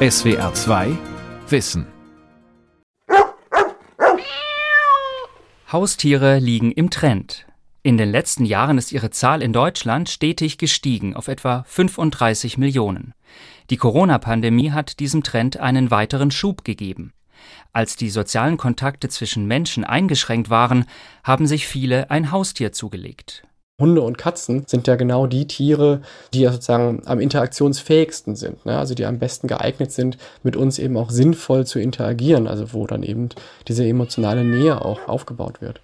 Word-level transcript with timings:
SWR 0.00 0.54
2 0.54 0.96
Wissen 1.48 1.84
Haustiere 5.72 6.38
liegen 6.38 6.70
im 6.70 6.90
Trend. 6.90 7.46
In 7.82 7.98
den 7.98 8.08
letzten 8.08 8.44
Jahren 8.44 8.78
ist 8.78 8.92
ihre 8.92 9.10
Zahl 9.10 9.42
in 9.42 9.52
Deutschland 9.52 10.08
stetig 10.08 10.56
gestiegen 10.56 11.16
auf 11.16 11.26
etwa 11.26 11.64
35 11.66 12.58
Millionen. 12.58 13.12
Die 13.70 13.76
Corona-Pandemie 13.76 14.70
hat 14.70 15.00
diesem 15.00 15.24
Trend 15.24 15.56
einen 15.56 15.90
weiteren 15.90 16.30
Schub 16.30 16.64
gegeben. 16.64 17.12
Als 17.72 17.96
die 17.96 18.10
sozialen 18.10 18.56
Kontakte 18.56 19.08
zwischen 19.08 19.46
Menschen 19.46 19.82
eingeschränkt 19.82 20.48
waren, 20.48 20.84
haben 21.24 21.48
sich 21.48 21.66
viele 21.66 22.08
ein 22.08 22.30
Haustier 22.30 22.70
zugelegt. 22.70 23.42
Hunde 23.80 24.02
und 24.02 24.18
Katzen 24.18 24.64
sind 24.66 24.88
ja 24.88 24.96
genau 24.96 25.28
die 25.28 25.46
Tiere, 25.46 26.02
die 26.34 26.40
ja 26.40 26.50
sozusagen 26.50 27.02
am 27.04 27.20
interaktionsfähigsten 27.20 28.34
sind, 28.34 28.66
ne? 28.66 28.76
also 28.76 28.94
die 28.94 29.06
am 29.06 29.20
besten 29.20 29.46
geeignet 29.46 29.92
sind, 29.92 30.18
mit 30.42 30.56
uns 30.56 30.80
eben 30.80 30.96
auch 30.96 31.10
sinnvoll 31.10 31.64
zu 31.64 31.78
interagieren, 31.78 32.48
also 32.48 32.72
wo 32.72 32.88
dann 32.88 33.04
eben 33.04 33.28
diese 33.68 33.86
emotionale 33.86 34.42
Nähe 34.42 34.84
auch 34.84 35.06
aufgebaut 35.06 35.60
wird. 35.60 35.80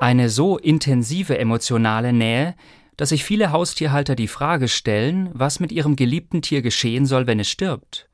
Eine 0.00 0.30
so 0.30 0.56
intensive 0.56 1.36
emotionale 1.36 2.14
Nähe, 2.14 2.54
dass 2.96 3.10
sich 3.10 3.22
viele 3.22 3.52
Haustierhalter 3.52 4.14
die 4.14 4.28
Frage 4.28 4.66
stellen, 4.66 5.28
was 5.34 5.60
mit 5.60 5.72
ihrem 5.72 5.94
geliebten 5.94 6.40
Tier 6.40 6.62
geschehen 6.62 7.04
soll, 7.04 7.26
wenn 7.26 7.38
es 7.38 7.50
stirbt. 7.50 8.08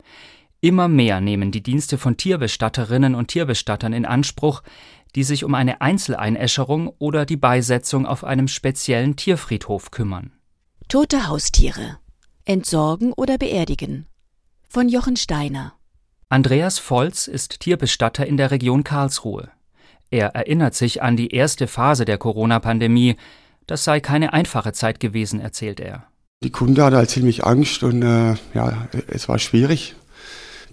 Immer 0.60 0.88
mehr 0.88 1.20
nehmen 1.20 1.52
die 1.52 1.62
Dienste 1.62 1.98
von 1.98 2.16
Tierbestatterinnen 2.16 3.14
und 3.14 3.28
Tierbestattern 3.28 3.92
in 3.92 4.04
Anspruch, 4.04 4.64
die 5.14 5.24
sich 5.24 5.44
um 5.44 5.54
eine 5.54 5.80
Einzeleinäscherung 5.80 6.92
oder 6.98 7.26
die 7.26 7.36
Beisetzung 7.36 8.06
auf 8.06 8.24
einem 8.24 8.48
speziellen 8.48 9.16
Tierfriedhof 9.16 9.90
kümmern. 9.90 10.32
Tote 10.88 11.28
Haustiere. 11.28 11.98
Entsorgen 12.44 13.12
oder 13.12 13.38
beerdigen. 13.38 14.06
Von 14.68 14.88
Jochen 14.88 15.16
Steiner. 15.16 15.74
Andreas 16.28 16.78
Volz 16.78 17.26
ist 17.26 17.60
Tierbestatter 17.60 18.26
in 18.26 18.36
der 18.36 18.50
Region 18.50 18.84
Karlsruhe. 18.84 19.50
Er 20.10 20.28
erinnert 20.34 20.74
sich 20.74 21.02
an 21.02 21.16
die 21.16 21.34
erste 21.34 21.66
Phase 21.66 22.04
der 22.04 22.18
Corona-Pandemie. 22.18 23.16
Das 23.66 23.84
sei 23.84 24.00
keine 24.00 24.32
einfache 24.32 24.72
Zeit 24.72 25.00
gewesen, 25.00 25.40
erzählt 25.40 25.80
er. 25.80 26.04
Die 26.42 26.50
Kunde 26.50 26.84
hatte 26.84 26.96
halt 26.96 27.10
ziemlich 27.10 27.44
Angst 27.44 27.82
und 27.82 28.02
äh, 28.02 28.34
ja, 28.54 28.88
es 29.08 29.28
war 29.28 29.38
schwierig. 29.38 29.96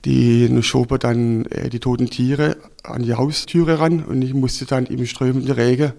Die 0.06 0.61
schoben 0.61 1.00
dann 1.00 1.45
äh, 1.45 1.70
die 1.70 1.80
toten 1.80 2.08
Tiere 2.08 2.58
an 2.84 3.02
die 3.02 3.16
Haustüre 3.16 3.80
ran 3.80 4.03
und 4.03 4.22
ich 4.22 4.34
musste 4.34 4.66
dann 4.66 4.86
im 4.86 5.06
strömenden 5.06 5.52
Regen 5.52 5.94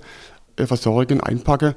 äh, 0.56 0.66
versorgen, 0.66 1.20
einpacken 1.20 1.74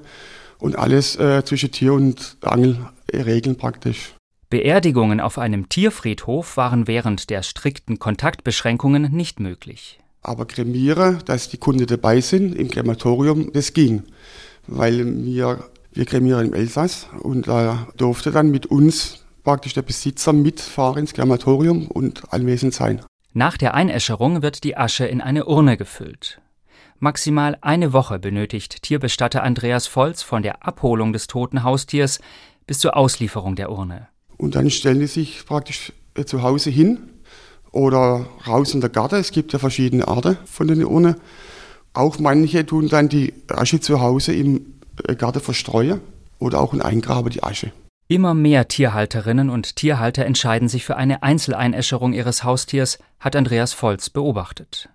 und 0.60 0.78
alles 0.78 1.16
äh, 1.16 1.44
zwischen 1.44 1.72
Tier 1.72 1.94
und 1.94 2.38
Angel 2.42 2.78
äh, 3.08 3.22
regeln 3.22 3.58
praktisch. 3.58 4.14
Beerdigungen 4.50 5.20
auf 5.20 5.38
einem 5.38 5.70
Tierfriedhof 5.70 6.58
waren 6.58 6.88
während 6.88 7.30
der 7.30 7.44
strikten 7.44 8.00
Kontaktbeschränkungen 8.00 9.12
nicht 9.12 9.40
möglich. 9.40 10.00
Aber 10.22 10.46
kremieren, 10.46 11.20
dass 11.26 11.50
die 11.50 11.58
Kunden 11.58 11.86
dabei 11.86 12.22
sind 12.22 12.56
im 12.56 12.70
Krematorium, 12.70 13.54
das 13.54 13.74
ging. 13.74 14.04
Weil 14.68 15.06
wir, 15.26 15.66
wir 15.94 16.06
kremieren 16.06 16.48
im 16.48 16.54
Elsass 16.54 17.08
und 17.22 17.48
da 17.48 17.88
durfte 17.98 18.32
dann 18.32 18.52
mit 18.52 18.66
uns 18.66 19.24
praktisch 19.44 19.74
der 19.74 19.82
Besitzer 19.82 20.34
mitfahren 20.34 21.00
ins 21.00 21.14
Krematorium 21.14 21.88
und 21.88 22.34
anwesend 22.34 22.74
sein. 22.74 23.02
Nach 23.34 23.58
der 23.58 23.74
Einäscherung 23.74 24.42
wird 24.42 24.64
die 24.64 24.76
Asche 24.76 25.06
in 25.06 25.22
eine 25.22 25.46
Urne 25.46 25.78
gefüllt. 25.78 26.42
Maximal 27.00 27.58
eine 27.62 27.94
Woche 27.94 28.20
benötigt 28.20 28.84
Tierbestatter 28.84 29.44
Andreas 29.44 29.88
Volz 29.88 30.22
von 30.22 30.42
der 30.42 30.68
Abholung 30.68 31.14
des 31.14 31.28
toten 31.28 31.64
Haustiers 31.64 32.20
bis 32.68 32.80
zur 32.80 32.98
Auslieferung 32.98 33.56
der 33.56 33.72
Urne. 33.72 34.08
Und 34.38 34.56
dann 34.56 34.70
stellen 34.70 35.00
die 35.00 35.08
sich 35.08 35.46
praktisch 35.46 35.94
äh, 36.16 36.26
zu 36.26 36.44
Hause 36.44 36.70
hin 36.70 37.00
oder 37.72 38.26
raus 38.48 38.74
in 38.74 38.82
der 38.82 38.90
Garten. 38.90 39.16
Es 39.16 39.32
gibt 39.32 39.54
ja 39.54 39.60
verschiedene 39.60 40.08
Arten 40.08 40.38
von 40.46 40.68
den 40.68 40.84
Urnen. 40.84 41.16
Auch 41.94 42.20
manche 42.20 42.66
tun 42.66 42.90
dann 42.90 43.10
die 43.10 43.34
Asche 43.48 43.80
zu 43.80 44.02
Hause 44.02 44.34
im 44.34 44.74
äh, 45.08 45.16
Garten 45.16 45.40
verstreuen 45.40 46.02
oder 46.40 46.60
auch 46.60 46.74
in 46.74 46.82
Eingraben 46.82 47.30
die 47.32 47.44
Asche. 47.44 47.72
Immer 48.12 48.34
mehr 48.34 48.68
Tierhalterinnen 48.68 49.52
und 49.52 49.76
Tierhalter 49.76 50.26
entscheiden 50.26 50.68
sich 50.68 50.84
für 50.84 50.96
eine 50.96 51.22
Einzeleinäscherung 51.22 52.14
ihres 52.14 52.44
Haustiers, 52.44 52.98
hat 53.20 53.36
Andreas 53.36 53.74
Volz 53.74 54.10
beobachtet. 54.10 54.90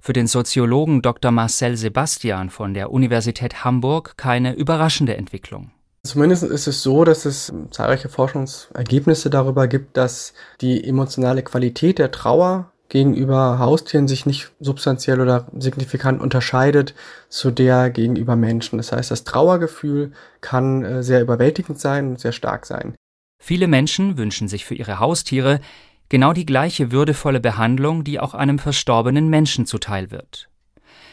Für 0.00 0.12
den 0.12 0.26
Soziologen 0.26 1.00
Dr. 1.00 1.30
Marcel 1.30 1.76
Sebastian 1.76 2.50
von 2.50 2.74
der 2.74 2.90
Universität 2.90 3.64
Hamburg 3.64 4.14
keine 4.16 4.54
überraschende 4.54 5.16
Entwicklung. 5.16 5.70
Zumindest 6.02 6.42
ist 6.42 6.66
es 6.66 6.82
so, 6.82 7.04
dass 7.04 7.26
es 7.26 7.52
zahlreiche 7.70 8.08
Forschungsergebnisse 8.08 9.30
darüber 9.30 9.68
gibt, 9.68 9.96
dass 9.96 10.32
die 10.60 10.82
emotionale 10.82 11.44
Qualität 11.44 12.00
der 12.00 12.10
Trauer 12.10 12.72
gegenüber 12.88 13.58
Haustieren 13.58 14.08
sich 14.08 14.26
nicht 14.26 14.50
substanziell 14.60 15.20
oder 15.20 15.46
signifikant 15.56 16.20
unterscheidet 16.20 16.94
zu 17.28 17.50
der 17.50 17.90
gegenüber 17.90 18.36
Menschen. 18.36 18.78
Das 18.78 18.92
heißt, 18.92 19.10
das 19.10 19.24
Trauergefühl 19.24 20.12
kann 20.40 20.84
äh, 20.84 21.02
sehr 21.02 21.20
überwältigend 21.20 21.78
sein 21.78 22.08
und 22.10 22.20
sehr 22.20 22.32
stark 22.32 22.66
sein. 22.66 22.94
Viele 23.40 23.68
Menschen 23.68 24.16
wünschen 24.16 24.48
sich 24.48 24.64
für 24.64 24.74
ihre 24.74 24.98
Haustiere 24.98 25.60
genau 26.08 26.32
die 26.32 26.46
gleiche 26.46 26.90
würdevolle 26.90 27.40
Behandlung, 27.40 28.04
die 28.04 28.18
auch 28.18 28.34
einem 28.34 28.58
verstorbenen 28.58 29.28
Menschen 29.28 29.66
zuteil 29.66 30.10
wird. 30.10 30.48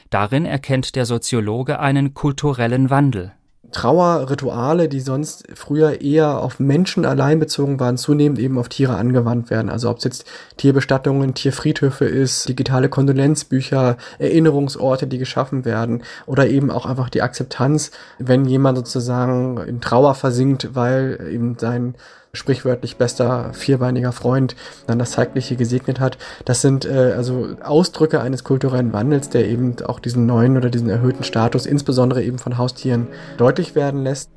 Darin 0.09 0.46
erkennt 0.46 0.96
der 0.96 1.06
Soziologe 1.06 1.80
einen 1.80 2.14
kulturellen 2.14 2.90
Wandel. 2.90 3.34
Trauerrituale, 3.75 4.88
die 4.88 5.02
sonst 5.02 5.44
früher 5.53 6.00
eher 6.00 6.40
auf 6.41 6.62
Menschen 6.62 7.03
allein 7.03 7.40
bezogen 7.40 7.78
waren, 7.78 7.97
zunehmend 7.97 8.40
eben 8.40 8.58
auf 8.58 8.69
Tiere 8.69 8.96
angewandt 8.96 9.50
werden. 9.50 9.69
Also 9.69 9.90
ob 9.90 9.97
es 9.97 10.06
jetzt 10.06 10.25
Tierbestattungen, 10.56 11.34
Tierfriedhöfe 11.34 12.06
ist, 12.06 12.47
digitale 12.47 12.88
Kondolenzbücher, 12.88 13.97
Erinnerungsorte, 14.18 15.08
die 15.08 15.18
geschaffen 15.18 15.66
werden 15.66 16.03
oder 16.25 16.47
eben 16.47 16.72
auch 16.72 16.85
einfach 16.85 17.09
die 17.09 17.22
Akzeptanz, 17.22 17.91
wenn 18.18 18.46
jemand 18.46 18.78
sozusagen 18.78 19.58
in 19.58 19.81
Trauer 19.81 20.16
versinkt, 20.16 20.69
weil 20.74 21.19
eben 21.30 21.58
sein 21.59 21.96
sprichwörtlich 22.35 22.97
bester 22.97 23.53
vierbeiniger 23.53 24.12
Freund 24.12 24.56
dann 24.88 25.00
das 25.00 25.12
Zeitliche 25.12 25.56
gesegnet 25.56 26.00
hat. 26.00 26.18
Das 26.46 26.62
sind 26.62 26.85
äh, 26.85 27.13
also 27.16 27.56
Ausdrücke 27.63 28.22
eines 28.22 28.44
kulturellen 28.44 28.94
Wandels, 28.94 29.29
der 29.29 29.47
eben 29.47 29.75
auch 29.85 30.00
diesen 30.00 30.25
neuen 30.25 30.57
oder 30.57 30.69
diesen 30.69 30.90
erhöhten 30.90 31.23
Status, 31.23 31.66
insbesondere 31.66 32.23
eben 32.23 32.40
von 32.40 32.57
Haustieren, 32.57 33.07
deutlich 33.38 33.75
werden 33.75 34.03
lässt. 34.03 34.29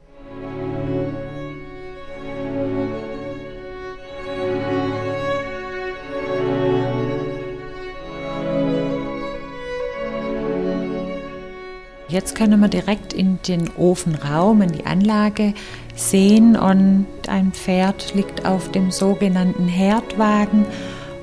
Jetzt 12.08 12.34
können 12.34 12.58
wir 12.60 12.68
direkt 12.68 13.12
in 13.12 13.38
den 13.46 13.70
Ofenraum, 13.76 14.62
in 14.62 14.72
die 14.72 14.86
Anlage 14.86 15.52
sehen 15.94 16.56
und 16.56 17.06
ein 17.28 17.52
Pferd 17.52 18.14
liegt 18.14 18.44
auf 18.44 18.70
dem 18.70 18.90
sogenannten 18.90 19.68
Herdwagen 19.68 20.66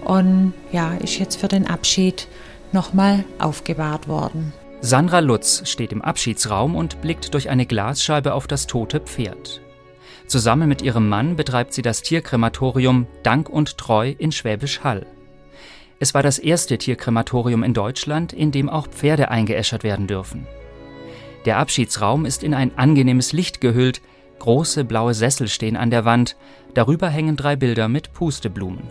und 0.03 0.53
ja, 0.71 0.93
ist 0.93 1.17
jetzt 1.19 1.39
für 1.39 1.47
den 1.47 1.67
Abschied 1.67 2.27
nochmal 2.71 3.25
aufgebahrt 3.39 4.07
worden. 4.07 4.53
Sandra 4.81 5.19
Lutz 5.19 5.67
steht 5.67 5.91
im 5.91 6.01
Abschiedsraum 6.01 6.75
und 6.75 7.01
blickt 7.01 7.33
durch 7.33 7.49
eine 7.49 7.65
Glasscheibe 7.65 8.33
auf 8.33 8.45
das 8.45 8.67
tote 8.67 8.99
Pferd. 8.99 9.61
Zusammen 10.27 10.69
mit 10.69 10.81
ihrem 10.81 11.09
Mann 11.09 11.35
betreibt 11.35 11.73
sie 11.73 11.81
das 11.81 12.01
Tierkrematorium 12.01 13.07
Dank 13.23 13.49
und 13.49 13.77
Treu 13.77 14.13
in 14.17 14.31
Schwäbisch 14.31 14.81
Hall. 14.83 15.05
Es 15.99 16.13
war 16.13 16.23
das 16.23 16.39
erste 16.39 16.77
Tierkrematorium 16.77 17.63
in 17.63 17.73
Deutschland, 17.73 18.33
in 18.33 18.51
dem 18.51 18.69
auch 18.69 18.87
Pferde 18.87 19.29
eingeäschert 19.29 19.83
werden 19.83 20.07
dürfen. 20.07 20.45
Der 21.45 21.57
Abschiedsraum 21.57 22.25
ist 22.25 22.43
in 22.43 22.53
ein 22.53 22.77
angenehmes 22.77 23.33
Licht 23.33 23.61
gehüllt, 23.61 24.01
große 24.39 24.83
blaue 24.83 25.13
Sessel 25.13 25.47
stehen 25.47 25.77
an 25.77 25.89
der 25.89 26.05
Wand, 26.05 26.35
darüber 26.73 27.09
hängen 27.09 27.35
drei 27.35 27.55
Bilder 27.55 27.87
mit 27.87 28.13
Pusteblumen. 28.13 28.83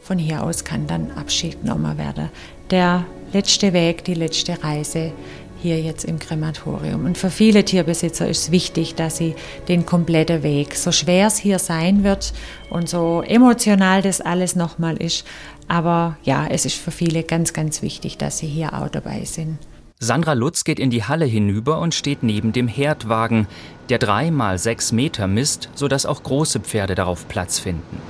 Von 0.00 0.18
hier 0.18 0.44
aus 0.44 0.64
kann 0.64 0.86
dann 0.86 1.10
Abschied 1.12 1.62
genommen 1.62 1.98
werden. 1.98 2.30
Der 2.70 3.04
letzte 3.32 3.72
Weg, 3.72 4.04
die 4.04 4.14
letzte 4.14 4.62
Reise 4.62 5.12
hier 5.60 5.80
jetzt 5.80 6.04
im 6.04 6.18
Krematorium. 6.18 7.04
Und 7.04 7.18
für 7.18 7.30
viele 7.30 7.64
Tierbesitzer 7.64 8.28
ist 8.28 8.44
es 8.44 8.50
wichtig, 8.50 8.94
dass 8.94 9.16
sie 9.16 9.34
den 9.68 9.86
kompletten 9.86 10.42
Weg, 10.42 10.76
so 10.76 10.92
schwer 10.92 11.26
es 11.26 11.38
hier 11.38 11.58
sein 11.58 12.04
wird 12.04 12.32
und 12.70 12.88
so 12.88 13.22
emotional 13.26 14.02
das 14.02 14.20
alles 14.20 14.54
nochmal 14.54 14.96
ist, 14.96 15.26
aber 15.68 16.16
ja, 16.22 16.46
es 16.46 16.64
ist 16.64 16.76
für 16.76 16.92
viele 16.92 17.22
ganz, 17.24 17.52
ganz 17.52 17.82
wichtig, 17.82 18.18
dass 18.18 18.38
sie 18.38 18.46
hier 18.46 18.74
auch 18.74 18.88
dabei 18.88 19.24
sind. 19.24 19.58
Sandra 19.98 20.34
Lutz 20.34 20.64
geht 20.64 20.78
in 20.78 20.90
die 20.90 21.04
Halle 21.04 21.24
hinüber 21.24 21.80
und 21.80 21.94
steht 21.94 22.22
neben 22.22 22.52
dem 22.52 22.68
Herdwagen, 22.68 23.46
der 23.88 23.98
drei 23.98 24.30
mal 24.30 24.58
sechs 24.58 24.92
Meter 24.92 25.26
misst, 25.26 25.70
sodass 25.74 26.04
auch 26.04 26.22
große 26.22 26.60
Pferde 26.60 26.94
darauf 26.94 27.26
Platz 27.28 27.58
finden. 27.58 28.02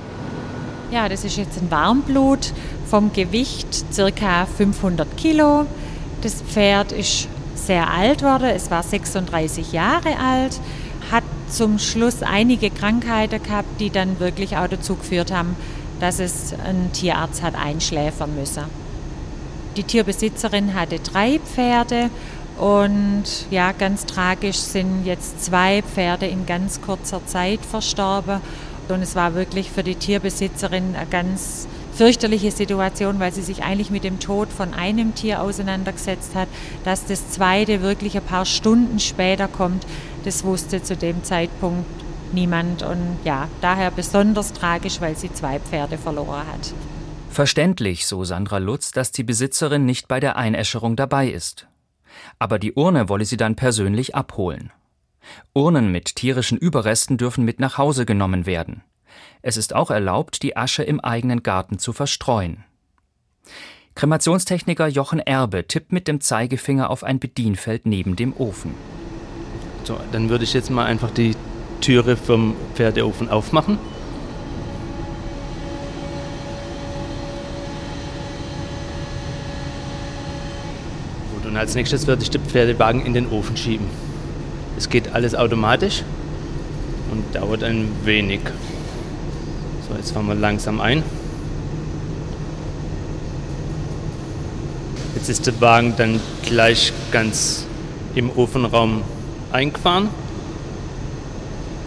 Ja, 0.91 1.07
das 1.07 1.23
ist 1.23 1.37
jetzt 1.37 1.57
ein 1.61 1.71
Warmblut 1.71 2.51
vom 2.89 3.13
Gewicht 3.13 3.85
ca. 3.95 4.45
500 4.45 5.15
Kilo. 5.15 5.65
Das 6.23 6.41
Pferd 6.41 6.91
ist 6.91 7.29
sehr 7.55 7.89
alt 7.89 8.21
worden, 8.21 8.49
es 8.49 8.69
war 8.69 8.83
36 8.83 9.71
Jahre 9.71 10.19
alt, 10.19 10.59
hat 11.09 11.23
zum 11.49 11.79
Schluss 11.79 12.21
einige 12.21 12.69
Krankheiten 12.69 13.41
gehabt, 13.41 13.79
die 13.79 13.91
dann 13.91 14.19
wirklich 14.19 14.57
auch 14.57 14.67
dazu 14.67 14.95
geführt 14.95 15.31
haben, 15.31 15.55
dass 16.01 16.19
es 16.19 16.53
ein 16.65 16.91
Tierarzt 16.91 17.41
hat 17.41 17.55
einschläfern 17.55 18.35
müssen. 18.35 18.86
Die 19.77 19.83
Tierbesitzerin 19.83 20.73
hatte 20.73 20.97
drei 20.97 21.37
Pferde 21.37 22.09
und 22.57 23.25
ja, 23.51 23.73
ganz 23.73 24.07
tragisch 24.07 24.57
sind 24.57 25.05
jetzt 25.05 25.45
zwei 25.45 25.83
Pferde 25.83 26.25
in 26.25 26.47
ganz 26.47 26.81
kurzer 26.81 27.23
Zeit 27.27 27.59
verstorben. 27.59 28.41
Und 28.89 29.03
es 29.03 29.15
war 29.15 29.35
wirklich 29.35 29.69
für 29.69 29.83
die 29.83 29.93
Tierbesitzerin 29.93 30.95
eine 30.95 31.05
ganz 31.05 31.67
fürchterliche 31.93 32.49
Situation, 32.49 33.19
weil 33.19 33.31
sie 33.31 33.43
sich 33.43 33.63
eigentlich 33.63 33.91
mit 33.91 34.03
dem 34.03 34.19
Tod 34.19 34.49
von 34.49 34.73
einem 34.73 35.13
Tier 35.13 35.43
auseinandergesetzt 35.43 36.33
hat. 36.33 36.47
Dass 36.83 37.05
das 37.05 37.29
zweite 37.29 37.83
wirklich 37.83 38.17
ein 38.17 38.23
paar 38.23 38.45
Stunden 38.45 38.99
später 38.99 39.47
kommt, 39.47 39.85
das 40.25 40.43
wusste 40.43 40.81
zu 40.81 40.95
dem 40.95 41.23
Zeitpunkt 41.23 41.85
niemand. 42.33 42.81
Und 42.81 43.19
ja, 43.23 43.47
daher 43.61 43.91
besonders 43.91 44.53
tragisch, 44.53 45.01
weil 45.01 45.15
sie 45.15 45.31
zwei 45.31 45.59
Pferde 45.59 45.99
verloren 45.99 46.47
hat. 46.51 46.73
Verständlich, 47.37 48.07
so 48.07 48.23
Sandra 48.23 48.57
Lutz, 48.57 48.89
dass 48.89 49.11
die 49.11 49.21
Besitzerin 49.21 49.85
nicht 49.85 50.07
bei 50.07 50.19
der 50.19 50.37
Einäscherung 50.37 50.95
dabei 50.95 51.29
ist. 51.29 51.67
Aber 52.39 52.57
die 52.57 52.73
Urne 52.73 53.09
wolle 53.09 53.25
sie 53.25 53.37
dann 53.37 53.55
persönlich 53.55 54.15
abholen. 54.15 54.71
Urnen 55.53 55.91
mit 55.91 56.15
tierischen 56.15 56.57
Überresten 56.57 57.15
dürfen 57.15 57.45
mit 57.45 57.59
nach 57.59 57.77
Hause 57.77 58.07
genommen 58.07 58.47
werden. 58.47 58.81
Es 59.43 59.55
ist 59.55 59.75
auch 59.75 59.91
erlaubt, 59.91 60.41
die 60.41 60.57
Asche 60.57 60.81
im 60.81 60.99
eigenen 60.99 61.43
Garten 61.43 61.77
zu 61.77 61.93
verstreuen. 61.93 62.63
Kremationstechniker 63.93 64.87
Jochen 64.87 65.19
Erbe 65.19 65.67
tippt 65.67 65.91
mit 65.91 66.07
dem 66.07 66.21
Zeigefinger 66.21 66.89
auf 66.89 67.03
ein 67.03 67.19
Bedienfeld 67.19 67.85
neben 67.85 68.15
dem 68.15 68.35
Ofen. 68.35 68.73
So, 69.83 69.99
dann 70.11 70.29
würde 70.29 70.43
ich 70.43 70.53
jetzt 70.53 70.71
mal 70.71 70.87
einfach 70.87 71.11
die 71.11 71.35
Türe 71.81 72.17
vom 72.17 72.55
Pferdeofen 72.73 73.29
aufmachen. 73.29 73.77
Als 81.57 81.75
nächstes 81.75 82.07
würde 82.07 82.23
ich 82.23 82.29
den 82.29 82.41
Pferdewagen 82.41 83.05
in 83.05 83.13
den 83.13 83.29
Ofen 83.29 83.57
schieben. 83.57 83.87
Es 84.77 84.89
geht 84.89 85.13
alles 85.13 85.33
automatisch 85.35 86.03
und 87.11 87.35
dauert 87.35 87.63
ein 87.63 87.89
wenig. 88.03 88.41
So, 89.87 89.95
jetzt 89.95 90.11
fahren 90.11 90.27
wir 90.27 90.35
langsam 90.35 90.81
ein. 90.81 91.03
Jetzt 95.15 95.29
ist 95.29 95.47
der 95.47 95.59
Wagen 95.61 95.95
dann 95.97 96.19
gleich 96.43 96.93
ganz 97.11 97.65
im 98.13 98.29
Ofenraum 98.29 99.01
eingefahren. 99.51 100.09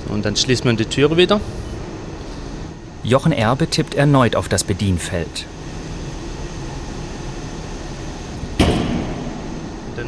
Und 0.08 0.24
dann 0.24 0.34
schließt 0.34 0.64
man 0.64 0.76
die 0.76 0.86
Türe 0.86 1.16
wieder. 1.16 1.40
Jochen 3.02 3.32
Erbe 3.32 3.68
tippt 3.68 3.94
erneut 3.94 4.36
auf 4.36 4.48
das 4.48 4.64
Bedienfeld. 4.64 5.46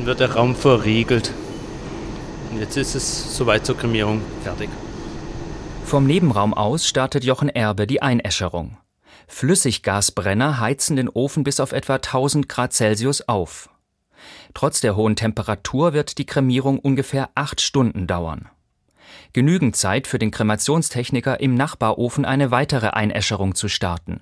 Dann 0.02 0.08
wird 0.08 0.19
der 0.19 0.34
Raum 0.34 0.56
verriegelt. 0.56 1.32
Und 2.50 2.58
jetzt 2.58 2.76
ist 2.76 2.96
es 2.96 3.37
soweit 3.37 3.64
zur 3.64 3.76
Kremierung 3.76 4.20
fertig. 4.43 4.69
Vom 5.84 6.08
Nebenraum 6.08 6.54
aus 6.54 6.88
startet 6.88 7.22
Jochen 7.22 7.49
Erbe 7.49 7.87
die 7.87 8.02
Einäscherung. 8.02 8.76
Flüssiggasbrenner 9.28 10.58
heizen 10.58 10.96
den 10.96 11.08
Ofen 11.08 11.44
bis 11.44 11.60
auf 11.60 11.70
etwa 11.70 11.94
1000 11.94 12.49
Grad 12.49 12.72
Celsius 12.72 13.28
auf. 13.28 13.70
Trotz 14.54 14.81
der 14.81 14.96
hohen 14.96 15.14
Temperatur 15.14 15.93
wird 15.93 16.19
die 16.19 16.26
Kremierung 16.26 16.81
ungefähr 16.81 17.31
acht 17.37 17.60
Stunden 17.60 18.08
dauern. 18.08 18.49
Genügend 19.32 19.76
Zeit 19.76 20.08
für 20.08 20.19
den 20.19 20.32
Kremationstechniker 20.32 21.38
im 21.38 21.54
Nachbarofen 21.54 22.25
eine 22.25 22.50
weitere 22.50 22.88
Einäscherung 22.88 23.54
zu 23.54 23.69
starten. 23.69 24.20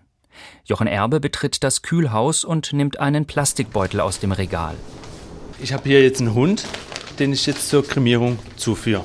Jochen 0.62 0.88
Erbe 0.88 1.20
betritt 1.20 1.64
das 1.64 1.80
Kühlhaus 1.80 2.44
und 2.44 2.74
nimmt 2.74 3.00
einen 3.00 3.24
Plastikbeutel 3.24 4.00
aus 4.00 4.20
dem 4.20 4.32
Regal. 4.32 4.76
Ich 5.62 5.74
habe 5.74 5.82
hier 5.88 6.02
jetzt 6.02 6.20
einen 6.20 6.32
Hund, 6.32 6.64
den 7.18 7.34
ich 7.34 7.44
jetzt 7.44 7.68
zur 7.68 7.86
Kremierung 7.86 8.38
zuführe. 8.56 9.04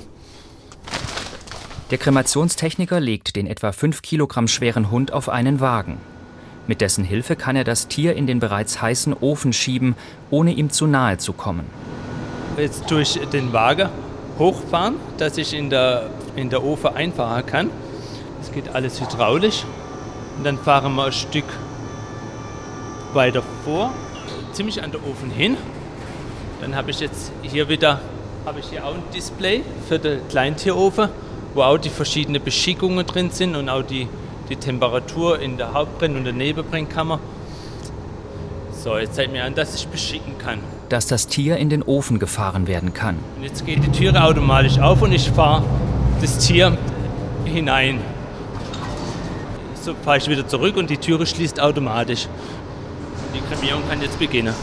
Der 1.91 1.97
Kremationstechniker 1.97 3.01
legt 3.01 3.35
den 3.35 3.45
etwa 3.45 3.73
5 3.73 4.01
Kilogramm 4.01 4.47
schweren 4.47 4.89
Hund 4.89 5.11
auf 5.11 5.27
einen 5.27 5.59
Wagen. 5.59 5.97
Mit 6.65 6.79
dessen 6.79 7.03
Hilfe 7.03 7.35
kann 7.35 7.57
er 7.57 7.65
das 7.65 7.89
Tier 7.89 8.15
in 8.15 8.25
den 8.25 8.39
bereits 8.39 8.81
heißen 8.81 9.13
Ofen 9.13 9.51
schieben, 9.51 9.95
ohne 10.31 10.53
ihm 10.53 10.69
zu 10.69 10.87
nahe 10.87 11.17
zu 11.17 11.33
kommen. 11.33 11.65
Jetzt 12.57 12.89
durch 12.89 13.19
den 13.33 13.51
Wagen 13.51 13.89
hochfahren, 14.39 14.95
dass 15.17 15.37
ich 15.37 15.53
in 15.53 15.69
der, 15.69 16.09
in 16.37 16.49
der 16.49 16.63
Ofen 16.63 16.95
einfahren 16.95 17.45
kann. 17.45 17.69
Das 18.39 18.53
geht 18.53 18.69
alles 18.73 19.01
hydraulisch. 19.01 19.65
Und 20.37 20.45
dann 20.45 20.57
fahren 20.57 20.95
wir 20.95 21.05
ein 21.05 21.11
Stück 21.11 21.45
weiter 23.13 23.43
vor, 23.65 23.93
ziemlich 24.53 24.81
an 24.81 24.91
der 24.91 25.05
Ofen 25.05 25.29
hin. 25.29 25.57
Dann 26.61 26.75
habe 26.75 26.91
ich 26.91 26.99
jetzt 26.99 27.31
hier 27.43 27.69
wieder 27.69 27.99
habe 28.45 28.59
ich 28.59 28.67
hier 28.67 28.85
auch 28.85 28.93
ein 28.93 29.03
Display 29.13 29.63
für 29.87 29.97
den 29.97 30.27
Kleintierofen, 30.27 31.09
wo 31.55 31.63
auch 31.63 31.77
die 31.77 31.89
verschiedenen 31.89 32.43
Beschickungen 32.43 33.05
drin 33.05 33.31
sind 33.31 33.55
und 33.55 33.69
auch 33.69 33.81
die, 33.81 34.07
die 34.49 34.55
Temperatur 34.55 35.39
in 35.39 35.57
der 35.57 35.73
Hauptbrenn- 35.73 36.15
und 36.15 36.25
der 36.25 36.33
Nebenbrennkammer. 36.33 37.19
So, 38.71 38.97
jetzt 38.97 39.15
zeigt 39.15 39.31
mir 39.31 39.43
an, 39.43 39.55
dass 39.55 39.73
ich 39.73 39.87
beschicken 39.87 40.37
kann. 40.37 40.59
Dass 40.89 41.07
das 41.07 41.25
Tier 41.25 41.57
in 41.57 41.69
den 41.69 41.81
Ofen 41.81 42.19
gefahren 42.19 42.67
werden 42.67 42.93
kann. 42.93 43.17
Und 43.35 43.43
jetzt 43.43 43.65
geht 43.65 43.83
die 43.83 43.91
Türe 43.91 44.23
automatisch 44.23 44.77
auf 44.77 45.01
und 45.01 45.11
ich 45.11 45.27
fahre 45.31 45.63
das 46.21 46.37
Tier 46.37 46.77
hinein. 47.45 47.99
So 49.81 49.95
fahre 50.03 50.17
ich 50.17 50.27
wieder 50.27 50.47
zurück 50.47 50.77
und 50.77 50.91
die 50.91 50.97
Türe 50.97 51.25
schließt 51.25 51.59
automatisch. 51.59 52.27
Die 53.33 53.41
Kremierung 53.53 53.81
kann 53.89 54.01
jetzt 54.03 54.19
beginnen. 54.19 54.53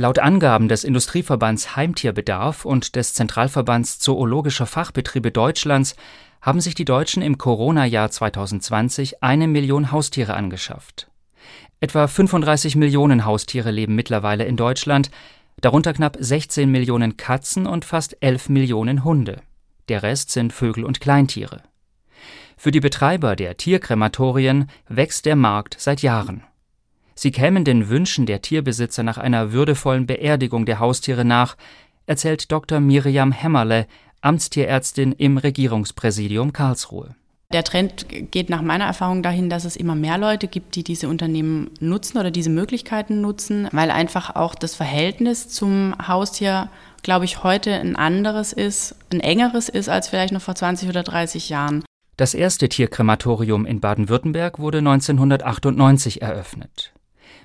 Laut 0.00 0.20
Angaben 0.20 0.68
des 0.68 0.84
Industrieverbands 0.84 1.74
Heimtierbedarf 1.74 2.64
und 2.64 2.94
des 2.94 3.14
Zentralverbands 3.14 3.98
Zoologischer 3.98 4.66
Fachbetriebe 4.66 5.32
Deutschlands 5.32 5.96
haben 6.40 6.60
sich 6.60 6.76
die 6.76 6.84
Deutschen 6.84 7.20
im 7.20 7.36
Corona-Jahr 7.36 8.08
2020 8.08 9.24
eine 9.24 9.48
Million 9.48 9.90
Haustiere 9.90 10.34
angeschafft. 10.34 11.10
Etwa 11.80 12.06
35 12.06 12.76
Millionen 12.76 13.24
Haustiere 13.24 13.72
leben 13.72 13.96
mittlerweile 13.96 14.44
in 14.44 14.56
Deutschland, 14.56 15.10
darunter 15.60 15.92
knapp 15.92 16.16
16 16.20 16.70
Millionen 16.70 17.16
Katzen 17.16 17.66
und 17.66 17.84
fast 17.84 18.18
11 18.20 18.50
Millionen 18.50 19.02
Hunde. 19.02 19.40
Der 19.88 20.04
Rest 20.04 20.30
sind 20.30 20.52
Vögel 20.52 20.84
und 20.84 21.00
Kleintiere. 21.00 21.64
Für 22.56 22.70
die 22.70 22.78
Betreiber 22.78 23.34
der 23.34 23.56
Tierkrematorien 23.56 24.70
wächst 24.88 25.26
der 25.26 25.34
Markt 25.34 25.74
seit 25.76 26.02
Jahren. 26.02 26.44
Sie 27.20 27.32
kämen 27.32 27.64
den 27.64 27.88
Wünschen 27.88 28.26
der 28.26 28.42
Tierbesitzer 28.42 29.02
nach 29.02 29.18
einer 29.18 29.50
würdevollen 29.50 30.06
Beerdigung 30.06 30.66
der 30.66 30.78
Haustiere 30.78 31.24
nach, 31.24 31.56
erzählt 32.06 32.52
Dr. 32.52 32.78
Miriam 32.78 33.32
Hämmerle, 33.32 33.88
Amtstierärztin 34.20 35.10
im 35.18 35.36
Regierungspräsidium 35.36 36.52
Karlsruhe. 36.52 37.16
Der 37.52 37.64
Trend 37.64 38.06
geht 38.30 38.50
nach 38.50 38.62
meiner 38.62 38.84
Erfahrung 38.84 39.24
dahin, 39.24 39.50
dass 39.50 39.64
es 39.64 39.74
immer 39.74 39.96
mehr 39.96 40.16
Leute 40.16 40.46
gibt, 40.46 40.76
die 40.76 40.84
diese 40.84 41.08
Unternehmen 41.08 41.72
nutzen 41.80 42.18
oder 42.18 42.30
diese 42.30 42.50
Möglichkeiten 42.50 43.20
nutzen, 43.20 43.66
weil 43.72 43.90
einfach 43.90 44.36
auch 44.36 44.54
das 44.54 44.76
Verhältnis 44.76 45.48
zum 45.48 45.96
Haustier, 46.06 46.70
glaube 47.02 47.24
ich, 47.24 47.42
heute 47.42 47.72
ein 47.72 47.96
anderes 47.96 48.52
ist, 48.52 48.94
ein 49.12 49.18
engeres 49.18 49.68
ist 49.68 49.88
als 49.88 50.08
vielleicht 50.08 50.32
noch 50.32 50.42
vor 50.42 50.54
20 50.54 50.88
oder 50.88 51.02
30 51.02 51.48
Jahren. 51.48 51.82
Das 52.16 52.32
erste 52.34 52.68
Tierkrematorium 52.68 53.66
in 53.66 53.80
Baden-Württemberg 53.80 54.60
wurde 54.60 54.78
1998 54.78 56.22
eröffnet. 56.22 56.92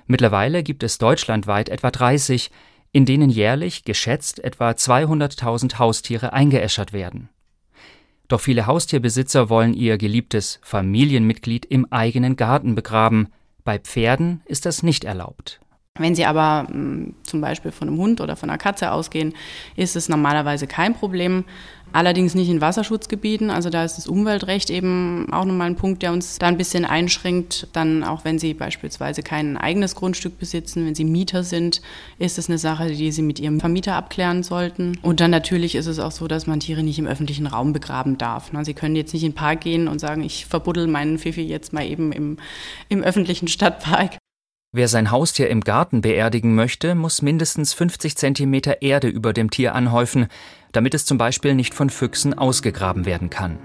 Mittlerweile 0.06 0.62
gibt 0.62 0.82
es 0.82 0.98
deutschlandweit 0.98 1.68
etwa 1.68 1.90
30, 1.90 2.50
in 2.92 3.06
denen 3.06 3.30
jährlich 3.30 3.84
geschätzt 3.84 4.42
etwa 4.42 4.70
200.000 4.70 5.78
Haustiere 5.78 6.32
eingeäschert 6.32 6.92
werden. 6.92 7.28
Doch 8.28 8.40
viele 8.40 8.66
Haustierbesitzer 8.66 9.50
wollen 9.50 9.74
ihr 9.74 9.98
geliebtes 9.98 10.60
Familienmitglied 10.62 11.66
im 11.66 11.90
eigenen 11.92 12.36
Garten 12.36 12.74
begraben. 12.74 13.28
Bei 13.64 13.78
Pferden 13.78 14.42
ist 14.46 14.66
das 14.66 14.82
nicht 14.82 15.04
erlaubt. 15.04 15.60
Wenn 15.96 16.16
Sie 16.16 16.24
aber 16.24 16.66
mh, 16.72 17.12
zum 17.22 17.40
Beispiel 17.40 17.70
von 17.70 17.86
einem 17.86 17.98
Hund 17.98 18.20
oder 18.20 18.34
von 18.34 18.50
einer 18.50 18.58
Katze 18.58 18.90
ausgehen, 18.90 19.32
ist 19.76 19.94
es 19.94 20.08
normalerweise 20.08 20.66
kein 20.66 20.92
Problem. 20.92 21.44
Allerdings 21.92 22.34
nicht 22.34 22.48
in 22.48 22.60
Wasserschutzgebieten. 22.60 23.48
Also 23.48 23.70
da 23.70 23.84
ist 23.84 23.96
das 23.96 24.08
Umweltrecht 24.08 24.70
eben 24.70 25.32
auch 25.32 25.44
nochmal 25.44 25.68
ein 25.68 25.76
Punkt, 25.76 26.02
der 26.02 26.12
uns 26.12 26.40
da 26.40 26.48
ein 26.48 26.58
bisschen 26.58 26.84
einschränkt. 26.84 27.68
Dann 27.72 28.02
auch 28.02 28.24
wenn 28.24 28.40
Sie 28.40 28.54
beispielsweise 28.54 29.22
kein 29.22 29.56
eigenes 29.56 29.94
Grundstück 29.94 30.36
besitzen, 30.36 30.84
wenn 30.84 30.96
Sie 30.96 31.04
Mieter 31.04 31.44
sind, 31.44 31.80
ist 32.18 32.38
es 32.38 32.48
eine 32.48 32.58
Sache, 32.58 32.90
die 32.90 33.12
Sie 33.12 33.22
mit 33.22 33.38
Ihrem 33.38 33.60
Vermieter 33.60 33.94
abklären 33.94 34.42
sollten. 34.42 34.98
Und 35.00 35.20
dann 35.20 35.30
natürlich 35.30 35.76
ist 35.76 35.86
es 35.86 36.00
auch 36.00 36.10
so, 36.10 36.26
dass 36.26 36.48
man 36.48 36.58
Tiere 36.58 36.82
nicht 36.82 36.98
im 36.98 37.06
öffentlichen 37.06 37.46
Raum 37.46 37.72
begraben 37.72 38.18
darf. 38.18 38.50
Sie 38.62 38.74
können 38.74 38.96
jetzt 38.96 39.12
nicht 39.12 39.22
in 39.22 39.30
den 39.30 39.36
Park 39.36 39.60
gehen 39.60 39.86
und 39.86 40.00
sagen, 40.00 40.24
ich 40.24 40.46
verbuddel 40.46 40.88
meinen 40.88 41.18
Fifi 41.18 41.42
jetzt 41.42 41.72
mal 41.72 41.86
eben 41.86 42.10
im, 42.10 42.38
im 42.88 43.04
öffentlichen 43.04 43.46
Stadtpark. 43.46 44.18
Wer 44.76 44.88
sein 44.88 45.12
Haustier 45.12 45.50
im 45.50 45.60
Garten 45.60 46.00
beerdigen 46.00 46.56
möchte, 46.56 46.96
muss 46.96 47.22
mindestens 47.22 47.72
50 47.74 48.16
Zentimeter 48.16 48.82
Erde 48.82 49.06
über 49.06 49.32
dem 49.32 49.48
Tier 49.48 49.72
anhäufen, 49.72 50.26
damit 50.72 50.94
es 50.94 51.04
zum 51.04 51.16
Beispiel 51.16 51.54
nicht 51.54 51.74
von 51.74 51.90
Füchsen 51.90 52.36
ausgegraben 52.36 53.04
werden 53.04 53.30
kann. 53.30 53.60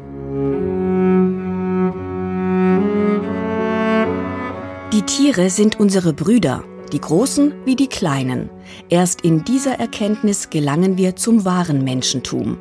Die 4.93 5.01
Tiere 5.01 5.49
sind 5.49 5.79
unsere 5.79 6.13
Brüder, 6.13 6.63
die 6.93 7.01
Großen 7.01 7.53
wie 7.65 7.75
die 7.75 7.89
Kleinen. 7.89 8.51
Erst 8.89 9.21
in 9.21 9.43
dieser 9.43 9.79
Erkenntnis 9.79 10.51
gelangen 10.51 10.95
wir 10.99 11.15
zum 11.15 11.43
wahren 11.43 11.83
Menschentum. 11.83 12.59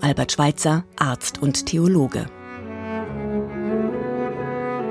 Albert 0.00 0.30
Schweitzer, 0.30 0.84
Arzt 0.94 1.42
und 1.42 1.66
Theologe. 1.66 2.26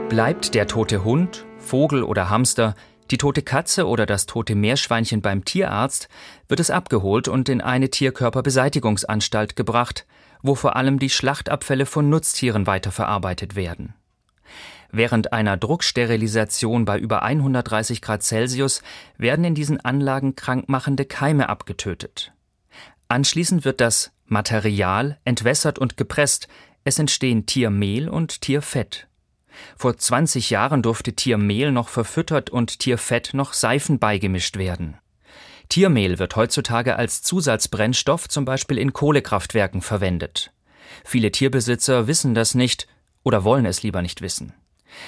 Bleibt 0.09 0.55
der 0.55 0.67
tote 0.67 1.05
Hund, 1.05 1.45
Vogel 1.57 2.03
oder 2.03 2.29
Hamster, 2.29 2.75
die 3.11 3.17
tote 3.17 3.41
Katze 3.41 3.87
oder 3.87 4.05
das 4.05 4.25
tote 4.25 4.55
Meerschweinchen 4.55 5.21
beim 5.21 5.45
Tierarzt, 5.45 6.09
wird 6.47 6.59
es 6.59 6.71
abgeholt 6.71 7.27
und 7.27 7.49
in 7.49 7.61
eine 7.61 7.89
Tierkörperbeseitigungsanstalt 7.89 9.55
gebracht, 9.55 10.05
wo 10.41 10.55
vor 10.55 10.75
allem 10.75 10.99
die 10.99 11.09
Schlachtabfälle 11.09 11.85
von 11.85 12.09
Nutztieren 12.09 12.67
weiterverarbeitet 12.67 13.55
werden. 13.55 13.93
Während 14.91 15.33
einer 15.33 15.57
Drucksterilisation 15.57 16.85
bei 16.85 16.97
über 16.97 17.23
130 17.23 18.01
Grad 18.01 18.23
Celsius 18.23 18.81
werden 19.17 19.43
in 19.43 19.55
diesen 19.55 19.79
Anlagen 19.83 20.35
krankmachende 20.35 21.05
Keime 21.05 21.49
abgetötet. 21.49 22.31
Anschließend 23.09 23.65
wird 23.65 23.81
das 23.81 24.11
Material 24.25 25.17
entwässert 25.25 25.79
und 25.79 25.97
gepresst, 25.97 26.47
es 26.83 26.99
entstehen 26.99 27.45
Tiermehl 27.45 28.07
und 28.07 28.41
Tierfett. 28.41 29.06
Vor 29.75 29.97
20 29.97 30.49
Jahren 30.49 30.81
durfte 30.81 31.13
Tiermehl 31.13 31.71
noch 31.71 31.89
verfüttert 31.89 32.49
und 32.49 32.79
Tierfett 32.79 33.33
noch 33.33 33.53
Seifen 33.53 33.99
beigemischt 33.99 34.57
werden. 34.57 34.97
Tiermehl 35.69 36.19
wird 36.19 36.35
heutzutage 36.35 36.95
als 36.95 37.21
Zusatzbrennstoff 37.23 38.29
zum 38.29 38.45
Beispiel 38.45 38.77
in 38.77 38.93
Kohlekraftwerken 38.93 39.81
verwendet. 39.81 40.51
Viele 41.03 41.31
Tierbesitzer 41.31 42.07
wissen 42.07 42.33
das 42.33 42.55
nicht 42.55 42.87
oder 43.23 43.43
wollen 43.43 43.65
es 43.65 43.83
lieber 43.83 44.01
nicht 44.01 44.21
wissen. 44.21 44.53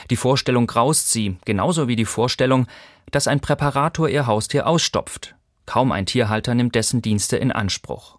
Die 0.10 0.18
Vorstellung 0.18 0.68
graust 0.68 1.12
sie, 1.12 1.38
genauso 1.46 1.88
wie 1.88 1.96
die 1.96 2.06
Vorstellung, 2.06 2.68
dass 3.12 3.28
ein 3.28 3.40
Präparator 3.40 4.10
ihr 4.10 4.28
Haustier 4.28 4.68
ausstopft. 4.68 5.36
Kaum 5.66 5.92
ein 5.92 6.06
Tierhalter 6.06 6.54
nimmt 6.54 6.76
dessen 6.76 7.02
Dienste 7.02 7.38
in 7.38 7.52
Anspruch. 7.52 8.19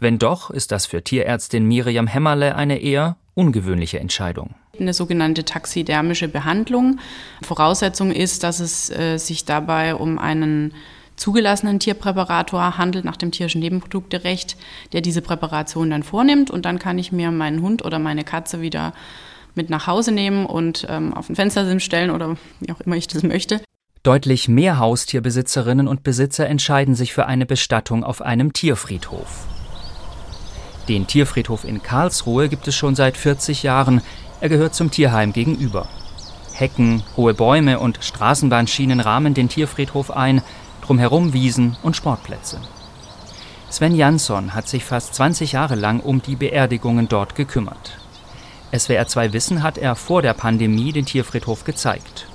Wenn 0.00 0.18
doch, 0.18 0.50
ist 0.50 0.72
das 0.72 0.86
für 0.86 1.02
Tierärztin 1.02 1.66
Miriam 1.66 2.06
Hämmerle 2.06 2.54
eine 2.54 2.78
eher 2.78 3.16
ungewöhnliche 3.34 4.00
Entscheidung. 4.00 4.54
Eine 4.78 4.94
sogenannte 4.94 5.44
taxidermische 5.44 6.28
Behandlung. 6.28 6.98
Voraussetzung 7.42 8.10
ist, 8.10 8.42
dass 8.42 8.60
es 8.60 8.90
äh, 8.90 9.18
sich 9.18 9.44
dabei 9.44 9.94
um 9.94 10.18
einen 10.18 10.72
zugelassenen 11.16 11.80
Tierpräparator 11.80 12.78
handelt 12.78 13.04
nach 13.04 13.16
dem 13.16 13.30
tierischen 13.30 13.60
Nebenprodukterecht, 13.60 14.56
der 14.92 15.00
diese 15.00 15.22
Präparation 15.22 15.90
dann 15.90 16.02
vornimmt 16.02 16.50
und 16.50 16.64
dann 16.64 16.78
kann 16.78 16.98
ich 16.98 17.12
mir 17.12 17.30
meinen 17.30 17.62
Hund 17.62 17.84
oder 17.84 17.98
meine 17.98 18.24
Katze 18.24 18.60
wieder 18.60 18.92
mit 19.54 19.70
nach 19.70 19.86
Hause 19.86 20.12
nehmen 20.12 20.46
und 20.46 20.86
ähm, 20.88 21.14
auf 21.14 21.26
den 21.26 21.36
Fenstersims 21.36 21.82
stellen 21.82 22.10
oder 22.10 22.36
wie 22.60 22.72
auch 22.72 22.80
immer 22.80 22.96
ich 22.96 23.08
das 23.08 23.22
möchte. 23.22 23.60
Deutlich 24.02 24.48
mehr 24.48 24.78
Haustierbesitzerinnen 24.78 25.88
und 25.88 26.02
Besitzer 26.04 26.46
entscheiden 26.46 26.94
sich 26.94 27.12
für 27.12 27.26
eine 27.26 27.46
Bestattung 27.46 28.04
auf 28.04 28.22
einem 28.22 28.52
Tierfriedhof. 28.52 29.46
Den 30.88 31.06
Tierfriedhof 31.06 31.64
in 31.64 31.82
Karlsruhe 31.82 32.48
gibt 32.48 32.68
es 32.68 32.76
schon 32.76 32.94
seit 32.94 33.16
40 33.16 33.62
Jahren. 33.62 34.02
Er 34.40 34.48
gehört 34.48 34.74
zum 34.74 34.90
Tierheim 34.90 35.32
gegenüber. 35.32 35.88
Hecken, 36.54 37.02
hohe 37.16 37.34
Bäume 37.34 37.80
und 37.80 37.98
Straßenbahnschienen 38.00 39.00
rahmen 39.00 39.34
den 39.34 39.48
Tierfriedhof 39.48 40.10
ein, 40.10 40.42
drumherum 40.82 41.32
Wiesen 41.32 41.76
und 41.82 41.96
Sportplätze. 41.96 42.60
Sven 43.68 43.96
Jansson 43.96 44.54
hat 44.54 44.68
sich 44.68 44.84
fast 44.84 45.14
20 45.16 45.52
Jahre 45.52 45.74
lang 45.74 46.00
um 46.00 46.22
die 46.22 46.36
Beerdigungen 46.36 47.08
dort 47.08 47.34
gekümmert. 47.34 47.98
SWR 48.76 49.06
2 49.06 49.32
Wissen 49.32 49.62
hat 49.62 49.78
er 49.78 49.96
vor 49.96 50.22
der 50.22 50.34
Pandemie 50.34 50.92
den 50.92 51.04
Tierfriedhof 51.04 51.64
gezeigt. 51.64 52.26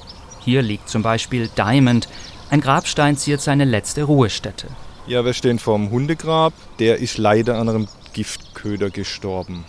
Hier 0.44 0.62
liegt 0.62 0.90
zum 0.90 1.04
Beispiel 1.04 1.50
Diamond. 1.58 2.10
Ein 2.50 2.62
Grabstein 2.62 3.16
ziert 3.16 3.42
seine 3.42 3.66
letzte 3.66 4.04
Ruhestätte. 4.04 4.68
Ja, 5.08 5.24
wir 5.26 5.34
stehen 5.34 5.60
vor 5.60 5.78
dem 5.78 5.90
Hundegrab. 5.90 6.54
Der 6.80 7.00
ist 7.00 7.18
leider 7.18 7.58
an 7.58 7.70
einem 7.70 7.88
Giftköder 8.14 8.90
gestorben. 8.90 9.66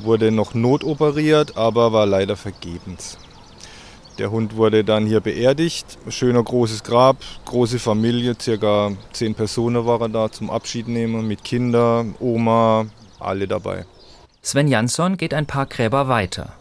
Wurde 0.00 0.30
noch 0.30 0.54
notoperiert, 0.54 1.56
aber 1.56 1.92
war 1.92 2.06
leider 2.06 2.36
vergebens. 2.36 3.18
Der 4.18 4.30
Hund 4.30 4.56
wurde 4.56 4.84
dann 4.84 5.06
hier 5.06 5.20
beerdigt. 5.20 5.98
Schöner 6.08 6.42
großes 6.42 6.82
Grab, 6.82 7.16
große 7.46 7.78
Familie, 7.78 8.36
circa 8.40 8.92
zehn 9.12 9.34
Personen 9.34 9.86
waren 9.86 10.12
da 10.12 10.30
zum 10.30 10.50
Abschied 10.50 10.86
nehmen, 10.86 11.26
mit 11.26 11.44
Kindern, 11.44 12.14
Oma, 12.20 12.86
alle 13.18 13.48
dabei. 13.48 13.86
Sven 14.42 14.68
Jansson 14.68 15.16
geht 15.16 15.34
ein 15.34 15.46
paar 15.46 15.66
Gräber 15.66 16.08
weiter. 16.08 16.52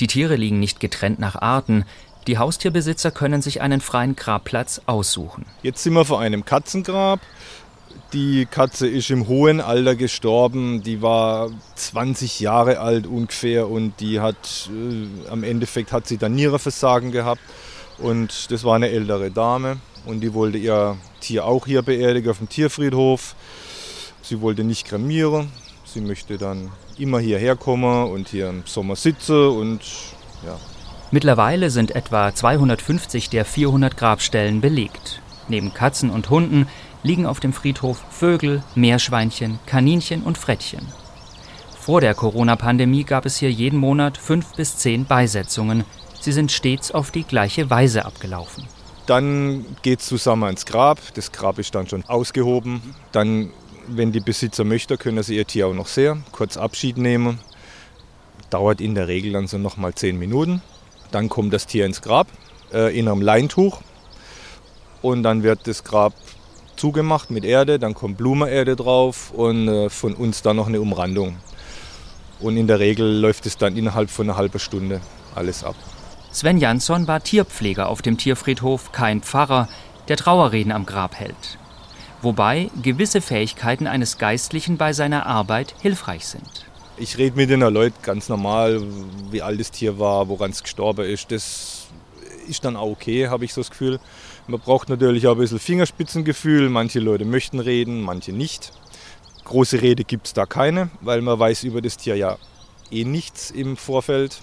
Die 0.00 0.06
Tiere 0.06 0.36
liegen 0.36 0.60
nicht 0.60 0.78
getrennt 0.78 1.18
nach 1.18 1.36
Arten. 1.36 1.84
Die 2.26 2.38
Haustierbesitzer 2.38 3.10
können 3.10 3.40
sich 3.40 3.60
einen 3.60 3.80
freien 3.80 4.14
Grabplatz 4.14 4.82
aussuchen. 4.86 5.46
Jetzt 5.62 5.82
sind 5.82 5.94
wir 5.94 6.04
vor 6.04 6.20
einem 6.20 6.44
Katzengrab. 6.44 7.20
Die 8.12 8.46
Katze 8.46 8.86
ist 8.86 9.10
im 9.10 9.26
hohen 9.26 9.60
Alter 9.60 9.96
gestorben. 9.96 10.82
Die 10.82 11.02
war 11.02 11.50
20 11.74 12.40
Jahre 12.40 12.78
alt 12.78 13.06
ungefähr 13.06 13.68
und 13.68 14.00
die 14.00 14.20
hat 14.20 14.70
äh, 14.70 15.30
am 15.30 15.42
Endeffekt 15.42 15.92
hat 15.92 16.06
sie 16.06 16.16
dann 16.16 16.34
Nierenversagen 16.34 17.10
gehabt. 17.10 17.40
Und 17.98 18.50
das 18.50 18.62
war 18.64 18.76
eine 18.76 18.90
ältere 18.90 19.30
Dame 19.30 19.78
und 20.04 20.20
die 20.20 20.34
wollte 20.34 20.58
ihr 20.58 20.96
Tier 21.20 21.44
auch 21.44 21.66
hier 21.66 21.82
beerdigen 21.82 22.30
auf 22.30 22.38
dem 22.38 22.48
Tierfriedhof. 22.48 23.34
Sie 24.22 24.40
wollte 24.40 24.64
nicht 24.64 24.86
kremieren. 24.86 25.50
Sie 25.84 26.00
möchte 26.00 26.36
dann 26.36 26.70
immer 26.98 27.18
hierher 27.18 27.56
kommen 27.56 28.10
und 28.10 28.28
hier 28.28 28.50
im 28.50 28.62
Sommer 28.66 28.96
sitzen 28.96 29.48
und 29.48 29.80
ja. 30.44 30.58
Mittlerweile 31.10 31.70
sind 31.70 31.94
etwa 31.94 32.34
250 32.34 33.30
der 33.30 33.44
400 33.44 33.96
Grabstellen 33.96 34.60
belegt. 34.60 35.22
Neben 35.48 35.72
Katzen 35.72 36.10
und 36.10 36.30
Hunden 36.30 36.66
liegen 37.06 37.24
auf 37.24 37.40
dem 37.40 37.52
Friedhof 37.52 38.02
Vögel, 38.10 38.62
Meerschweinchen, 38.74 39.60
Kaninchen 39.64 40.22
und 40.22 40.36
Frettchen. 40.36 40.86
Vor 41.78 42.00
der 42.00 42.14
Corona-Pandemie 42.14 43.04
gab 43.04 43.26
es 43.26 43.36
hier 43.36 43.50
jeden 43.50 43.78
Monat 43.78 44.18
fünf 44.18 44.56
bis 44.56 44.76
zehn 44.76 45.04
Beisetzungen. 45.04 45.84
Sie 46.20 46.32
sind 46.32 46.50
stets 46.50 46.90
auf 46.90 47.12
die 47.12 47.22
gleiche 47.22 47.70
Weise 47.70 48.04
abgelaufen. 48.04 48.64
Dann 49.06 49.64
geht 49.82 50.00
es 50.00 50.06
zusammen 50.06 50.42
ans 50.44 50.66
Grab. 50.66 50.98
Das 51.14 51.30
Grab 51.30 51.60
ist 51.60 51.76
dann 51.76 51.88
schon 51.88 52.04
ausgehoben. 52.06 52.82
Dann, 53.12 53.52
wenn 53.86 54.10
die 54.10 54.18
Besitzer 54.18 54.64
möchten, 54.64 54.98
können 54.98 55.22
sie 55.22 55.36
ihr 55.36 55.46
Tier 55.46 55.68
auch 55.68 55.74
noch 55.74 55.86
sehr 55.86 56.16
kurz 56.32 56.56
Abschied 56.56 56.98
nehmen. 56.98 57.38
Dauert 58.50 58.80
in 58.80 58.96
der 58.96 59.06
Regel 59.06 59.32
dann 59.32 59.46
so 59.46 59.58
noch 59.58 59.76
mal 59.76 59.94
zehn 59.94 60.18
Minuten. 60.18 60.60
Dann 61.12 61.28
kommt 61.28 61.52
das 61.52 61.68
Tier 61.68 61.86
ins 61.86 62.02
Grab 62.02 62.26
äh, 62.72 62.98
in 62.98 63.06
einem 63.06 63.22
Leintuch 63.22 63.80
und 65.02 65.22
dann 65.22 65.44
wird 65.44 65.68
das 65.68 65.84
Grab 65.84 66.14
zugemacht 66.76 67.30
mit 67.30 67.44
Erde, 67.44 67.78
dann 67.78 67.94
kommt 67.94 68.18
Blumenerde 68.18 68.76
drauf 68.76 69.30
und 69.30 69.68
äh, 69.68 69.90
von 69.90 70.14
uns 70.14 70.42
dann 70.42 70.56
noch 70.56 70.66
eine 70.66 70.80
Umrandung. 70.80 71.36
Und 72.40 72.56
in 72.56 72.66
der 72.66 72.80
Regel 72.80 73.20
läuft 73.20 73.46
es 73.46 73.56
dann 73.56 73.76
innerhalb 73.76 74.10
von 74.10 74.28
einer 74.28 74.36
halben 74.36 74.58
Stunde 74.58 75.00
alles 75.34 75.64
ab. 75.64 75.74
Sven 76.32 76.58
Jansson 76.58 77.08
war 77.08 77.22
Tierpfleger 77.22 77.88
auf 77.88 78.02
dem 78.02 78.18
Tierfriedhof, 78.18 78.92
kein 78.92 79.22
Pfarrer, 79.22 79.68
der 80.08 80.16
Trauerreden 80.16 80.72
am 80.72 80.84
Grab 80.84 81.14
hält. 81.14 81.58
Wobei 82.22 82.70
gewisse 82.82 83.20
Fähigkeiten 83.20 83.86
eines 83.86 84.18
Geistlichen 84.18 84.76
bei 84.76 84.92
seiner 84.92 85.26
Arbeit 85.26 85.74
hilfreich 85.80 86.26
sind. 86.26 86.66
Ich 86.98 87.18
rede 87.18 87.36
mit 87.36 87.50
den 87.50 87.60
Leuten 87.60 87.96
ganz 88.02 88.28
normal, 88.28 88.82
wie 89.30 89.42
alt 89.42 89.60
das 89.60 89.70
Tier 89.70 89.98
war, 89.98 90.28
woran 90.28 90.50
es 90.50 90.62
gestorben 90.62 91.06
ist. 91.06 91.30
Das 91.30 91.86
ist 92.48 92.64
dann 92.64 92.76
auch 92.76 92.90
okay, 92.90 93.28
habe 93.28 93.44
ich 93.44 93.52
so 93.52 93.60
das 93.60 93.70
Gefühl. 93.70 94.00
Man 94.48 94.60
braucht 94.60 94.88
natürlich 94.88 95.26
auch 95.26 95.32
ein 95.32 95.38
bisschen 95.38 95.58
Fingerspitzengefühl. 95.58 96.68
Manche 96.68 97.00
Leute 97.00 97.24
möchten 97.24 97.58
reden, 97.58 98.00
manche 98.00 98.32
nicht. 98.32 98.72
Große 99.44 99.82
Rede 99.82 100.04
gibt 100.04 100.28
es 100.28 100.32
da 100.34 100.46
keine, 100.46 100.88
weil 101.00 101.20
man 101.20 101.38
weiß 101.38 101.64
über 101.64 101.82
das 101.82 101.96
Tier 101.96 102.16
ja 102.16 102.36
eh 102.90 103.04
nichts 103.04 103.50
im 103.50 103.76
Vorfeld. 103.76 104.40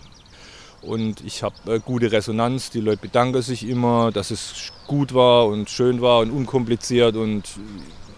Und 0.81 1.23
ich 1.23 1.43
habe 1.43 1.55
äh, 1.67 1.79
gute 1.79 2.11
Resonanz. 2.11 2.69
Die 2.69 2.81
Leute 2.81 2.97
bedanken 2.97 3.41
sich 3.41 3.65
immer, 3.67 4.11
dass 4.11 4.31
es 4.31 4.73
gut 4.87 5.13
war 5.13 5.47
und 5.47 5.69
schön 5.69 6.01
war 6.01 6.19
und 6.19 6.31
unkompliziert. 6.31 7.15
Und 7.15 7.45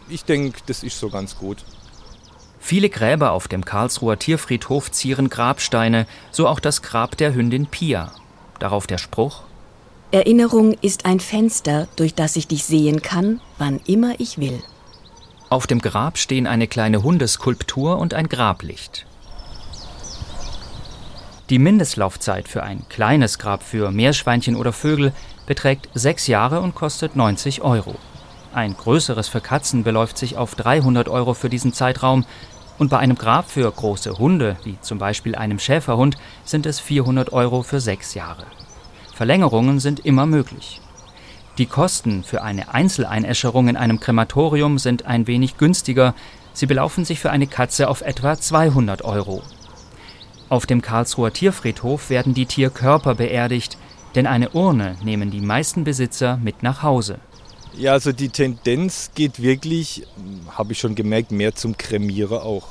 ich 0.10 0.26
denke, 0.26 0.60
das 0.66 0.82
ist 0.82 1.00
so 1.00 1.10
ganz 1.10 1.38
gut. 1.38 1.64
Viele 2.60 2.90
Gräber 2.90 3.32
auf 3.32 3.48
dem 3.48 3.64
Karlsruher 3.64 4.18
Tierfriedhof 4.18 4.90
zieren 4.90 5.30
Grabsteine, 5.30 6.08
so 6.32 6.48
auch 6.48 6.60
das 6.60 6.82
Grab 6.82 7.16
der 7.18 7.36
Hündin 7.36 7.68
Pia. 7.68 8.12
Darauf 8.58 8.88
der 8.88 8.98
Spruch 8.98 9.45
Erinnerung 10.16 10.78
ist 10.80 11.06
ein 11.06 11.20
Fenster, 11.20 11.90
durch 11.98 12.16
das 12.16 12.38
ich 12.38 12.48
dich 12.48 12.64
sehen 12.64 13.02
kann, 13.02 13.42
wann 13.58 13.82
immer 13.86 14.18
ich 14.18 14.38
will. 14.38 14.64
Auf 15.50 15.68
dem 15.68 15.80
Grab 15.80 16.18
stehen 16.18 16.48
eine 16.48 16.68
kleine 16.68 17.04
Hundeskulptur 17.04 17.98
und 17.98 18.14
ein 18.14 18.30
Grablicht. 18.30 19.06
Die 21.50 21.60
Mindestlaufzeit 21.60 22.48
für 22.48 22.64
ein 22.64 22.86
kleines 22.88 23.40
Grab 23.40 23.62
für 23.62 23.92
Meerschweinchen 23.92 24.56
oder 24.56 24.72
Vögel 24.72 25.12
beträgt 25.48 25.90
sechs 25.94 26.28
Jahre 26.28 26.62
und 26.62 26.76
kostet 26.76 27.18
90 27.18 27.62
Euro. 27.62 27.96
Ein 28.54 28.78
größeres 28.78 29.28
für 29.28 29.42
Katzen 29.42 29.84
beläuft 29.84 30.18
sich 30.18 30.38
auf 30.38 30.56
300 30.56 31.10
Euro 31.10 31.34
für 31.34 31.50
diesen 31.50 31.74
Zeitraum 31.74 32.24
und 32.78 32.90
bei 32.90 33.00
einem 33.00 33.18
Grab 33.18 33.52
für 33.52 33.70
große 33.70 34.18
Hunde, 34.18 34.56
wie 34.64 34.80
zum 34.80 34.98
Beispiel 34.98 35.36
einem 35.36 35.60
Schäferhund, 35.60 36.16
sind 36.46 36.66
es 36.66 36.80
400 36.80 37.34
Euro 37.34 37.64
für 37.64 37.82
sechs 37.82 38.14
Jahre. 38.14 38.46
Verlängerungen 39.16 39.80
sind 39.80 40.02
immer 40.02 40.26
möglich. 40.26 40.82
Die 41.58 41.68
Kosten 41.68 42.26
für 42.26 42.44
eine 42.44 42.74
Einzeleinäscherung 42.74 43.70
in 43.70 43.78
einem 43.78 44.02
Krematorium 44.02 44.78
sind 44.78 45.06
ein 45.06 45.26
wenig 45.26 45.56
günstiger. 45.56 46.14
Sie 46.52 46.66
belaufen 46.66 47.06
sich 47.06 47.22
für 47.22 47.32
eine 47.32 47.48
Katze 47.48 47.88
auf 47.88 48.02
etwa 48.02 48.38
200 48.38 49.04
Euro. 49.04 49.42
Auf 50.50 50.66
dem 50.66 50.82
Karlsruher 50.82 51.32
Tierfriedhof 51.32 52.10
werden 52.10 52.34
die 52.34 52.46
Tierkörper 52.46 53.16
beerdigt, 53.16 53.78
denn 54.16 54.28
eine 54.28 54.50
Urne 54.50 54.98
nehmen 55.02 55.32
die 55.32 55.40
meisten 55.40 55.86
Besitzer 55.86 56.36
mit 56.36 56.62
nach 56.62 56.84
Hause. 56.84 57.20
Ja, 57.78 57.94
also 57.94 58.12
die 58.12 58.30
Tendenz 58.30 59.12
geht 59.16 59.42
wirklich, 59.42 60.06
habe 60.50 60.74
ich 60.74 60.80
schon 60.80 60.94
gemerkt, 60.94 61.32
mehr 61.32 61.56
zum 61.56 61.78
Kremieren 61.78 62.40
auch. 62.40 62.68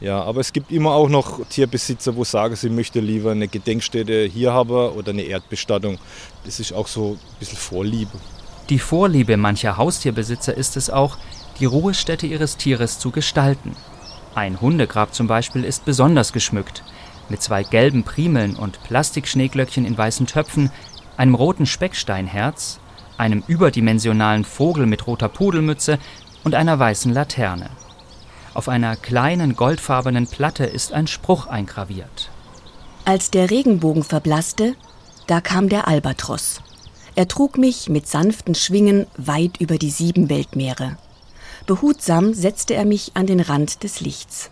Ja, 0.00 0.22
aber 0.22 0.40
es 0.40 0.52
gibt 0.52 0.72
immer 0.72 0.92
auch 0.92 1.08
noch 1.08 1.46
Tierbesitzer, 1.48 2.16
wo 2.16 2.24
sagen, 2.24 2.54
sie 2.54 2.68
möchten 2.68 3.04
lieber 3.04 3.30
eine 3.30 3.48
Gedenkstätte 3.48 4.24
hier 4.24 4.52
haben 4.52 4.70
oder 4.70 5.10
eine 5.10 5.22
Erdbestattung. 5.22 5.98
Das 6.44 6.60
ist 6.60 6.72
auch 6.72 6.86
so 6.86 7.12
ein 7.12 7.38
bisschen 7.38 7.58
Vorliebe. 7.58 8.12
Die 8.68 8.78
Vorliebe 8.78 9.36
mancher 9.36 9.76
Haustierbesitzer 9.76 10.54
ist 10.54 10.76
es 10.76 10.90
auch, 10.90 11.16
die 11.60 11.64
Ruhestätte 11.64 12.26
ihres 12.26 12.56
Tieres 12.56 12.98
zu 12.98 13.10
gestalten. 13.10 13.74
Ein 14.34 14.60
Hundegrab 14.60 15.14
zum 15.14 15.28
Beispiel 15.28 15.64
ist 15.64 15.86
besonders 15.86 16.32
geschmückt. 16.32 16.82
Mit 17.30 17.40
zwei 17.42 17.62
gelben 17.62 18.04
Primeln 18.04 18.54
und 18.54 18.82
Plastikschneeglöckchen 18.84 19.86
in 19.86 19.96
weißen 19.96 20.26
Töpfen, 20.26 20.70
einem 21.16 21.34
roten 21.34 21.64
Specksteinherz, 21.64 22.78
einem 23.16 23.42
überdimensionalen 23.46 24.44
Vogel 24.44 24.84
mit 24.84 25.06
roter 25.06 25.30
Pudelmütze 25.30 25.98
und 26.44 26.54
einer 26.54 26.78
weißen 26.78 27.14
Laterne. 27.14 27.70
Auf 28.56 28.70
einer 28.70 28.96
kleinen 28.96 29.54
goldfarbenen 29.54 30.26
Platte 30.26 30.64
ist 30.64 30.94
ein 30.94 31.06
Spruch 31.06 31.46
eingraviert. 31.46 32.30
Als 33.04 33.30
der 33.30 33.50
Regenbogen 33.50 34.02
verblasste, 34.02 34.74
da 35.26 35.42
kam 35.42 35.68
der 35.68 35.86
Albatros. 35.86 36.62
Er 37.16 37.28
trug 37.28 37.58
mich 37.58 37.90
mit 37.90 38.08
sanften 38.08 38.54
Schwingen 38.54 39.06
weit 39.18 39.58
über 39.60 39.76
die 39.76 39.90
sieben 39.90 40.30
Weltmeere. 40.30 40.96
Behutsam 41.66 42.32
setzte 42.32 42.72
er 42.72 42.86
mich 42.86 43.10
an 43.12 43.26
den 43.26 43.40
Rand 43.40 43.82
des 43.82 44.00
Lichts. 44.00 44.50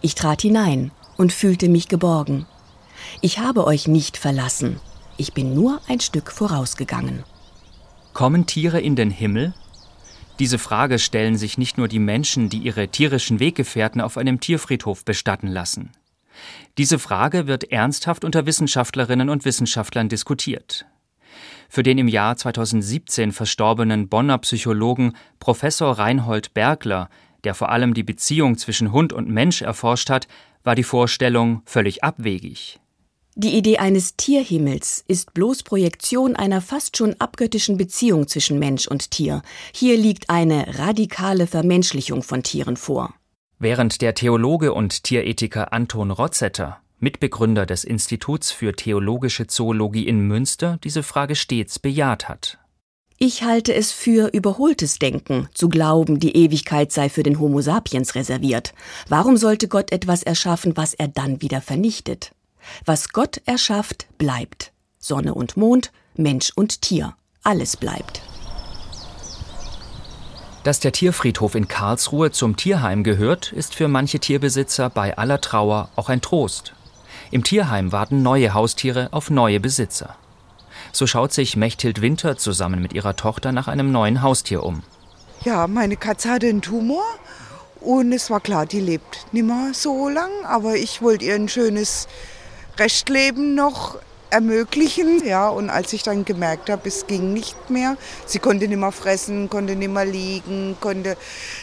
Ich 0.00 0.16
trat 0.16 0.42
hinein 0.42 0.90
und 1.16 1.32
fühlte 1.32 1.68
mich 1.68 1.86
geborgen. 1.86 2.46
Ich 3.20 3.38
habe 3.38 3.68
euch 3.68 3.86
nicht 3.86 4.16
verlassen. 4.16 4.80
Ich 5.16 5.32
bin 5.32 5.54
nur 5.54 5.80
ein 5.86 6.00
Stück 6.00 6.32
vorausgegangen. 6.32 7.22
Kommen 8.14 8.46
Tiere 8.46 8.80
in 8.80 8.96
den 8.96 9.12
Himmel? 9.12 9.54
Diese 10.40 10.58
Frage 10.58 10.98
stellen 10.98 11.36
sich 11.36 11.58
nicht 11.58 11.78
nur 11.78 11.86
die 11.86 12.00
Menschen, 12.00 12.48
die 12.48 12.58
ihre 12.58 12.88
tierischen 12.88 13.38
Weggefährten 13.38 14.00
auf 14.00 14.16
einem 14.16 14.40
Tierfriedhof 14.40 15.04
bestatten 15.04 15.46
lassen. 15.46 15.92
Diese 16.76 16.98
Frage 16.98 17.46
wird 17.46 17.70
ernsthaft 17.70 18.24
unter 18.24 18.44
Wissenschaftlerinnen 18.44 19.28
und 19.28 19.44
Wissenschaftlern 19.44 20.08
diskutiert. 20.08 20.86
Für 21.68 21.84
den 21.84 21.98
im 21.98 22.08
Jahr 22.08 22.36
2017 22.36 23.30
verstorbenen 23.30 24.08
Bonner 24.08 24.38
Psychologen 24.38 25.14
Professor 25.38 25.98
Reinhold 25.98 26.52
Bergler, 26.52 27.08
der 27.44 27.54
vor 27.54 27.70
allem 27.70 27.94
die 27.94 28.02
Beziehung 28.02 28.58
zwischen 28.58 28.90
Hund 28.90 29.12
und 29.12 29.28
Mensch 29.28 29.62
erforscht 29.62 30.10
hat, 30.10 30.26
war 30.64 30.74
die 30.74 30.82
Vorstellung 30.82 31.62
völlig 31.64 32.02
abwegig. 32.02 32.80
Die 33.36 33.56
Idee 33.56 33.78
eines 33.78 34.14
Tierhimmels 34.14 35.04
ist 35.08 35.34
bloß 35.34 35.64
Projektion 35.64 36.36
einer 36.36 36.60
fast 36.60 36.96
schon 36.96 37.16
abgöttischen 37.18 37.76
Beziehung 37.76 38.28
zwischen 38.28 38.60
Mensch 38.60 38.86
und 38.86 39.10
Tier. 39.10 39.42
Hier 39.72 39.96
liegt 39.96 40.30
eine 40.30 40.78
radikale 40.78 41.48
Vermenschlichung 41.48 42.22
von 42.22 42.44
Tieren 42.44 42.76
vor. 42.76 43.12
Während 43.58 44.02
der 44.02 44.14
Theologe 44.14 44.72
und 44.72 45.02
Tierethiker 45.02 45.72
Anton 45.72 46.12
Rotzetter, 46.12 46.80
Mitbegründer 47.00 47.66
des 47.66 47.82
Instituts 47.82 48.52
für 48.52 48.72
theologische 48.72 49.48
Zoologie 49.48 50.06
in 50.06 50.20
Münster, 50.20 50.78
diese 50.84 51.02
Frage 51.02 51.34
stets 51.34 51.80
bejaht 51.80 52.28
hat. 52.28 52.58
Ich 53.18 53.42
halte 53.42 53.74
es 53.74 53.90
für 53.90 54.28
überholtes 54.32 55.00
Denken, 55.00 55.48
zu 55.54 55.68
glauben, 55.68 56.20
die 56.20 56.36
Ewigkeit 56.36 56.92
sei 56.92 57.08
für 57.08 57.24
den 57.24 57.40
Homo 57.40 57.62
sapiens 57.62 58.14
reserviert. 58.14 58.74
Warum 59.08 59.36
sollte 59.36 59.66
Gott 59.66 59.90
etwas 59.90 60.22
erschaffen, 60.22 60.76
was 60.76 60.94
er 60.94 61.08
dann 61.08 61.42
wieder 61.42 61.60
vernichtet? 61.60 62.30
Was 62.84 63.10
Gott 63.10 63.40
erschafft, 63.46 64.06
bleibt. 64.18 64.72
Sonne 64.98 65.34
und 65.34 65.56
Mond, 65.56 65.92
Mensch 66.16 66.52
und 66.54 66.82
Tier, 66.82 67.14
alles 67.42 67.76
bleibt. 67.76 68.22
Dass 70.64 70.80
der 70.80 70.92
Tierfriedhof 70.92 71.54
in 71.54 71.68
Karlsruhe 71.68 72.30
zum 72.30 72.56
Tierheim 72.56 73.04
gehört, 73.04 73.52
ist 73.52 73.74
für 73.74 73.86
manche 73.86 74.18
Tierbesitzer 74.18 74.88
bei 74.88 75.18
aller 75.18 75.42
Trauer 75.42 75.90
auch 75.94 76.08
ein 76.08 76.22
Trost. 76.22 76.72
Im 77.30 77.44
Tierheim 77.44 77.92
warten 77.92 78.22
neue 78.22 78.54
Haustiere 78.54 79.08
auf 79.10 79.28
neue 79.28 79.60
Besitzer. 79.60 80.16
So 80.90 81.06
schaut 81.06 81.32
sich 81.34 81.56
Mechthild 81.56 82.00
Winter 82.00 82.38
zusammen 82.38 82.80
mit 82.80 82.94
ihrer 82.94 83.14
Tochter 83.14 83.52
nach 83.52 83.68
einem 83.68 83.92
neuen 83.92 84.22
Haustier 84.22 84.62
um. 84.62 84.82
Ja, 85.44 85.66
meine 85.66 85.96
Katze 85.96 86.30
hatte 86.30 86.46
einen 86.46 86.62
Tumor 86.62 87.04
und 87.80 88.12
es 88.12 88.30
war 88.30 88.40
klar, 88.40 88.64
die 88.64 88.80
lebt 88.80 89.26
nicht 89.32 89.44
mehr 89.44 89.72
so 89.74 90.08
lang, 90.08 90.30
aber 90.44 90.76
ich 90.76 91.02
wollte 91.02 91.26
ihr 91.26 91.34
ein 91.34 91.48
schönes 91.50 92.08
Restleben 92.78 93.54
noch 93.54 93.98
ermöglichen. 94.30 95.24
Ja, 95.24 95.48
und 95.48 95.70
als 95.70 95.92
ich 95.92 96.02
dann 96.02 96.24
gemerkt 96.24 96.68
habe, 96.68 96.88
es 96.88 97.06
ging 97.06 97.32
nicht 97.32 97.70
mehr, 97.70 97.96
sie 98.26 98.40
konnte 98.40 98.68
nicht 98.68 98.78
mehr 98.78 98.92
fressen, 98.92 99.48
konnte 99.48 99.76
nicht 99.76 99.92
mehr 99.92 100.04
liegen, 100.04 100.76
konnte 100.80 101.16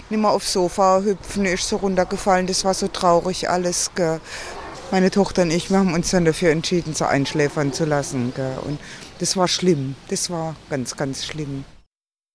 nicht 0.10 0.20
mehr 0.20 0.32
aufs 0.32 0.54
Sofa 0.54 1.02
hüpfen, 1.02 1.46
ist 1.46 1.68
so 1.68 1.78
runtergefallen. 1.78 2.48
Das 2.48 2.64
war 2.66 2.74
so 2.74 2.88
traurig 2.88 3.50
alles. 3.50 3.92
Gell. 3.96 4.22
Meine 4.92 5.12
Tochter 5.12 5.44
und 5.44 5.52
ich, 5.52 5.70
wir 5.70 5.78
haben 5.78 5.94
uns 5.94 6.12
dann 6.12 6.26
dafür 6.26 6.52
entschieden, 6.52 6.94
sie 6.94 7.08
einschläfern 7.08 7.72
zu 7.72 7.86
lassen. 7.86 8.34
Gell. 8.36 8.58
Und 8.66 8.80
das 9.20 9.38
war 9.38 9.48
schlimm. 9.48 9.96
Das 10.10 10.30
war 10.30 10.56
ganz, 10.70 10.96
ganz 10.98 11.26
schlimm. 11.26 11.66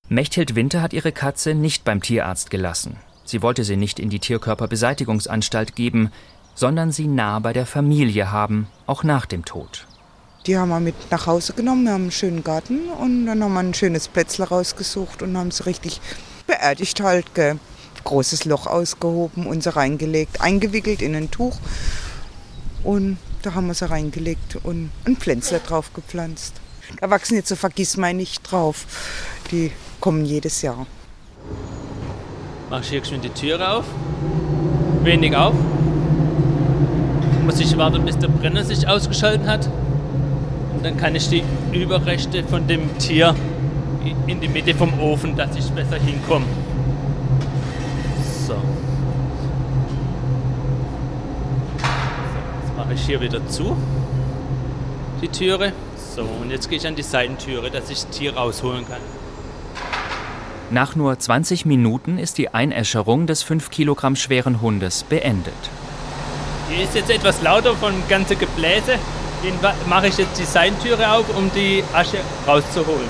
Mechthild 0.09 0.55
Winter 0.55 0.83
hat 0.83 0.93
ihre 0.93 1.13
Katze 1.13 1.55
nicht 1.55 1.85
beim 1.85 2.01
Tierarzt 2.01 2.51
gelassen. 2.51 2.99
Sie 3.25 3.43
wollte 3.43 3.65
sie 3.65 3.77
nicht 3.77 3.99
in 3.99 4.09
die 4.09 4.21
Tierkörperbeseitigungsanstalt 4.21 5.75
geben, 5.75 6.13
sondern 6.57 6.91
sie 6.91 7.07
nah 7.07 7.39
bei 7.39 7.53
der 7.53 7.67
Familie 7.67 8.33
haben, 8.33 8.67
auch 8.87 9.05
nach 9.05 9.27
dem 9.27 9.45
Tod. 9.45 9.87
Die 10.47 10.57
haben 10.57 10.71
wir 10.71 10.81
mit 10.81 10.95
nach 11.11 11.27
Hause 11.27 11.53
genommen, 11.53 11.85
wir 11.85 11.93
haben 11.93 12.03
einen 12.03 12.11
schönen 12.11 12.43
Garten 12.43 12.89
und 12.89 13.27
dann 13.27 13.45
haben 13.45 13.53
wir 13.53 13.61
ein 13.61 13.75
schönes 13.75 14.09
Plätzle 14.09 14.49
rausgesucht 14.49 15.23
und 15.23 15.37
haben 15.37 15.51
sie 15.51 15.67
richtig 15.67 16.01
beerdigt 16.47 17.01
halt. 17.01 17.35
Gell. 17.35 17.59
Großes 18.05 18.45
Loch 18.45 18.69
ausgehoben 18.69 19.47
und 19.49 19.65
sie 19.65 19.75
reingelegt, 19.75 20.41
eingewickelt 20.41 21.03
in 21.03 21.17
ein 21.17 21.31
Tuch 21.31 21.59
und 22.85 23.19
da 23.43 23.55
haben 23.55 23.67
wir 23.67 23.75
sie 23.75 23.91
reingelegt 23.91 24.59
und 24.63 24.91
ein 25.05 25.17
Pflänzler 25.17 25.59
drauf 25.59 25.93
gepflanzt. 25.93 26.55
Da 27.01 27.11
wachsen 27.11 27.35
jetzt 27.35 27.49
so 27.49 27.57
nicht 28.13 28.49
drauf. 28.49 28.87
Die 29.51 29.73
kommen 29.99 30.25
jedes 30.25 30.63
Jahr. 30.63 30.87
Mach 32.71 32.81
ich 32.81 32.91
hier 32.91 33.01
geschwind 33.01 33.25
die 33.25 33.31
Türe 33.31 33.69
auf. 33.69 33.85
Wenig 35.03 35.35
auf 35.35 35.55
muss 37.47 37.61
ich 37.61 37.77
warten, 37.77 38.05
bis 38.05 38.19
der 38.19 38.29
Brenner 38.29 38.65
sich 38.65 38.89
ausgeschaltet 38.89 39.47
hat. 39.47 39.67
Und 40.75 40.85
dann 40.85 40.97
kann 40.97 41.15
ich 41.15 41.29
die 41.29 41.45
Überreste 41.73 42.43
von 42.43 42.67
dem 42.67 42.99
Tier 42.99 43.35
in 44.27 44.41
die 44.41 44.49
Mitte 44.49 44.75
vom 44.75 44.99
Ofen, 45.01 45.37
dass 45.37 45.57
ich 45.57 45.71
besser 45.71 45.97
hinkomme. 45.97 46.45
So. 48.47 48.55
Jetzt 52.63 52.77
mache 52.77 52.95
ich 52.95 53.01
hier 53.03 53.21
wieder 53.21 53.47
zu, 53.47 53.77
die 55.23 55.29
Türe. 55.29 55.73
So, 56.15 56.23
und 56.23 56.51
jetzt 56.51 56.69
gehe 56.69 56.79
ich 56.79 56.87
an 56.87 56.97
die 56.97 57.03
Seitentüre, 57.03 57.71
dass 57.71 57.91
ich 57.91 58.03
das 58.03 58.11
Tier 58.11 58.37
rausholen 58.37 58.87
kann. 58.89 59.01
Nach 60.71 60.97
nur 60.97 61.17
20 61.17 61.65
Minuten 61.65 62.19
ist 62.19 62.39
die 62.39 62.53
Einäscherung 62.53 63.29
des 63.29 63.45
5 63.45 63.71
Kilogramm 63.71 64.17
schweren 64.17 64.61
Hundes 64.61 65.05
beendet. 65.05 65.55
Die 66.77 66.83
ist 66.83 66.95
jetzt 66.95 67.09
etwas 67.09 67.41
lauter 67.41 67.75
von 67.75 67.95
ganze 68.07 68.37
Gebläse. 68.37 68.99
Den 69.43 69.55
mache 69.89 70.09
ich 70.09 70.19
jetzt 70.19 70.39
die 70.39 70.45
Seitentüre 70.45 71.11
auf, 71.11 71.25
um 71.35 71.51
die 71.55 71.83
Asche 71.95 72.19
rauszuholen. 72.47 73.09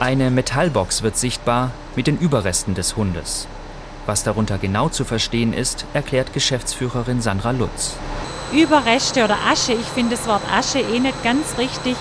Eine 0.00 0.30
Metallbox 0.30 1.02
wird 1.02 1.16
sichtbar 1.16 1.70
mit 1.96 2.06
den 2.06 2.18
Überresten 2.18 2.74
des 2.74 2.96
Hundes. 2.96 3.46
Was 4.04 4.22
darunter 4.22 4.58
genau 4.58 4.90
zu 4.90 5.06
verstehen 5.06 5.54
ist, 5.54 5.86
erklärt 5.94 6.34
Geschäftsführerin 6.34 7.22
Sandra 7.22 7.52
Lutz. 7.52 7.96
Überreste 8.52 9.24
oder 9.24 9.38
Asche. 9.50 9.72
Ich 9.72 9.86
finde 9.86 10.16
das 10.16 10.26
Wort 10.26 10.42
Asche 10.52 10.78
eh 10.78 10.98
nicht 10.98 11.22
ganz 11.22 11.58
richtig. 11.58 11.96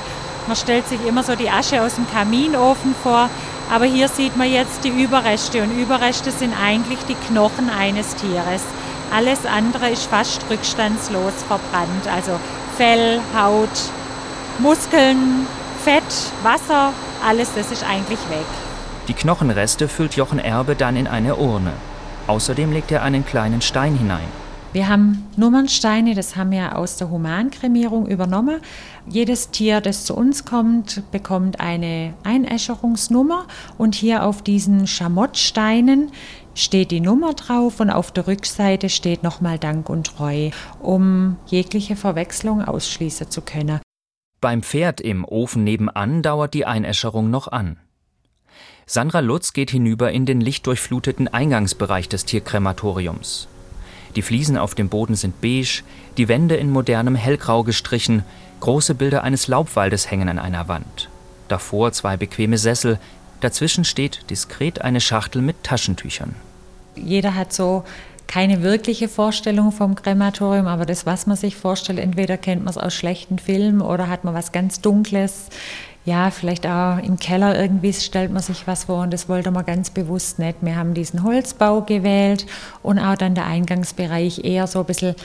Man 0.48 0.56
stellt 0.56 0.88
sich 0.88 1.06
immer 1.06 1.24
so 1.24 1.36
die 1.36 1.50
Asche 1.50 1.82
aus 1.82 1.96
dem 1.96 2.10
Kaminofen 2.10 2.96
vor, 3.04 3.30
aber 3.72 3.86
hier 3.86 4.08
sieht 4.08 4.36
man 4.36 4.52
jetzt 4.52 4.84
die 4.84 4.90
Überreste 4.90 5.62
und 5.64 5.72
Überreste 5.72 6.32
sind 6.32 6.54
eigentlich 6.62 7.00
die 7.08 7.16
Knochen 7.16 7.70
eines 7.70 8.16
Tieres. 8.16 8.64
Alles 9.16 9.46
andere 9.46 9.90
ist 9.90 10.10
fast 10.10 10.42
rückstandslos 10.50 11.34
verbrannt, 11.48 12.08
also 12.14 12.40
Fell, 12.78 13.20
Haut, 13.38 13.70
Muskeln, 14.60 15.46
Fett, 15.84 16.04
Wasser, 16.44 16.94
alles 17.28 17.50
das 17.56 17.72
ist 17.72 17.84
eigentlich 17.84 18.20
weg. 18.30 18.46
Die 19.08 19.14
Knochenreste 19.14 19.88
füllt 19.88 20.16
Jochen 20.16 20.40
Erbe 20.40 20.76
dann 20.76 20.96
in 20.96 21.08
eine 21.08 21.36
Urne. 21.36 21.74
Außerdem 22.28 22.72
legt 22.72 22.92
er 22.92 23.04
einen 23.04 23.26
kleinen 23.26 23.62
Stein 23.62 23.96
hinein. 23.96 24.41
Wir 24.74 24.88
haben 24.88 25.28
Nummernsteine, 25.36 26.16
das 26.16 26.38
haben 26.38 26.52
wir 26.52 26.78
aus 26.78 26.96
der 26.96 27.10
Humankremierung 27.10 28.08
übernommen. 28.08 28.62
Jedes 29.06 29.50
Tier, 29.52 29.82
das 29.82 30.06
zu 30.06 30.16
uns 30.16 30.46
kommt, 30.46 31.04
bekommt 31.12 31.60
eine 31.60 32.14
Einäscherungsnummer 32.24 33.48
und 33.78 33.96
hier 33.96 34.24
auf 34.24 34.42
diesen 34.42 34.88
Schamottsteinen 34.88 36.12
steht 36.56 36.92
die 36.92 37.02
Nummer 37.02 37.34
drauf 37.34 37.82
und 37.82 37.90
auf 37.90 38.14
der 38.14 38.28
Rückseite 38.28 38.88
steht 38.88 39.24
nochmal 39.24 39.60
Dank 39.60 39.90
und 39.90 40.08
Treu, 40.08 40.52
um 40.80 41.36
jegliche 41.48 41.98
Verwechslung 41.98 42.62
ausschließen 42.62 43.30
zu 43.30 43.42
können. 43.42 43.82
Beim 44.40 44.64
Pferd 44.64 45.02
im 45.02 45.26
Ofen 45.26 45.66
nebenan 45.66 46.22
dauert 46.22 46.54
die 46.54 46.66
Einäscherung 46.66 47.30
noch 47.30 47.50
an. 47.50 47.78
Sandra 48.86 49.20
Lutz 49.20 49.52
geht 49.52 49.70
hinüber 49.70 50.14
in 50.14 50.26
den 50.26 50.40
lichtdurchfluteten 50.40 51.28
Eingangsbereich 51.28 52.08
des 52.08 52.24
Tierkrematoriums. 52.24 53.50
Die 54.16 54.22
Fliesen 54.22 54.58
auf 54.58 54.76
dem 54.76 54.90
Boden 54.90 55.16
sind 55.16 55.42
beige, 55.42 55.84
die 56.18 56.28
Wände 56.28 56.56
in 56.56 56.70
modernem 56.70 57.16
Hellgrau 57.16 57.64
gestrichen, 57.64 58.24
große 58.60 58.96
Bilder 58.96 59.24
eines 59.24 59.48
Laubwaldes 59.48 60.12
hängen 60.12 60.30
an 60.30 60.40
einer 60.40 60.68
Wand. 60.68 61.10
Davor 61.48 61.92
zwei 61.92 62.18
bequeme 62.18 62.58
Sessel, 62.58 63.00
dazwischen 63.40 63.84
steht 63.86 64.30
diskret 64.30 64.82
eine 64.82 65.02
Schachtel 65.02 65.42
mit 65.42 65.64
Taschentüchern. 65.64 66.36
Jeder 66.96 67.36
hat 67.36 67.54
so 67.54 67.84
keine 68.28 68.62
wirkliche 68.62 69.10
Vorstellung 69.10 69.74
vom 69.74 69.96
Krematorium, 69.96 70.68
aber 70.68 70.86
das, 70.86 71.06
was 71.06 71.28
man 71.28 71.36
sich 71.36 71.58
vorstellt, 71.58 72.00
entweder 72.00 72.38
kennt 72.38 72.64
man 72.64 72.72
es 72.72 72.78
aus 72.78 72.94
schlechten 72.94 73.40
Filmen 73.40 73.82
oder 73.82 74.08
hat 74.08 74.24
man 74.24 74.34
was 74.34 74.54
ganz 74.54 74.80
Dunkles 74.80 75.48
ja, 76.04 76.32
vielleicht 76.32 76.66
auch 76.66 76.98
im 76.98 77.18
Keller 77.18 77.60
irgendwie 77.60 77.94
stellt 77.94 78.32
man 78.32 78.42
sich 78.42 78.66
was 78.66 78.86
vor 78.86 79.04
und 79.04 79.14
das 79.14 79.30
wollte 79.30 79.52
man 79.52 79.66
ganz 79.66 79.92
bewusst 79.92 80.40
nicht. 80.40 80.58
Wir 80.62 80.76
haben 80.76 80.94
diesen 80.94 81.24
Holzbau 81.24 81.82
gewählt 81.82 82.48
und 82.82 82.98
auch 82.98 83.16
dann 83.16 83.36
der 83.36 83.46
Eingangsbereich 83.46 84.44
eher 84.44 84.66
so 84.68 84.80
ein 84.80 84.86
bisschen 84.86 85.16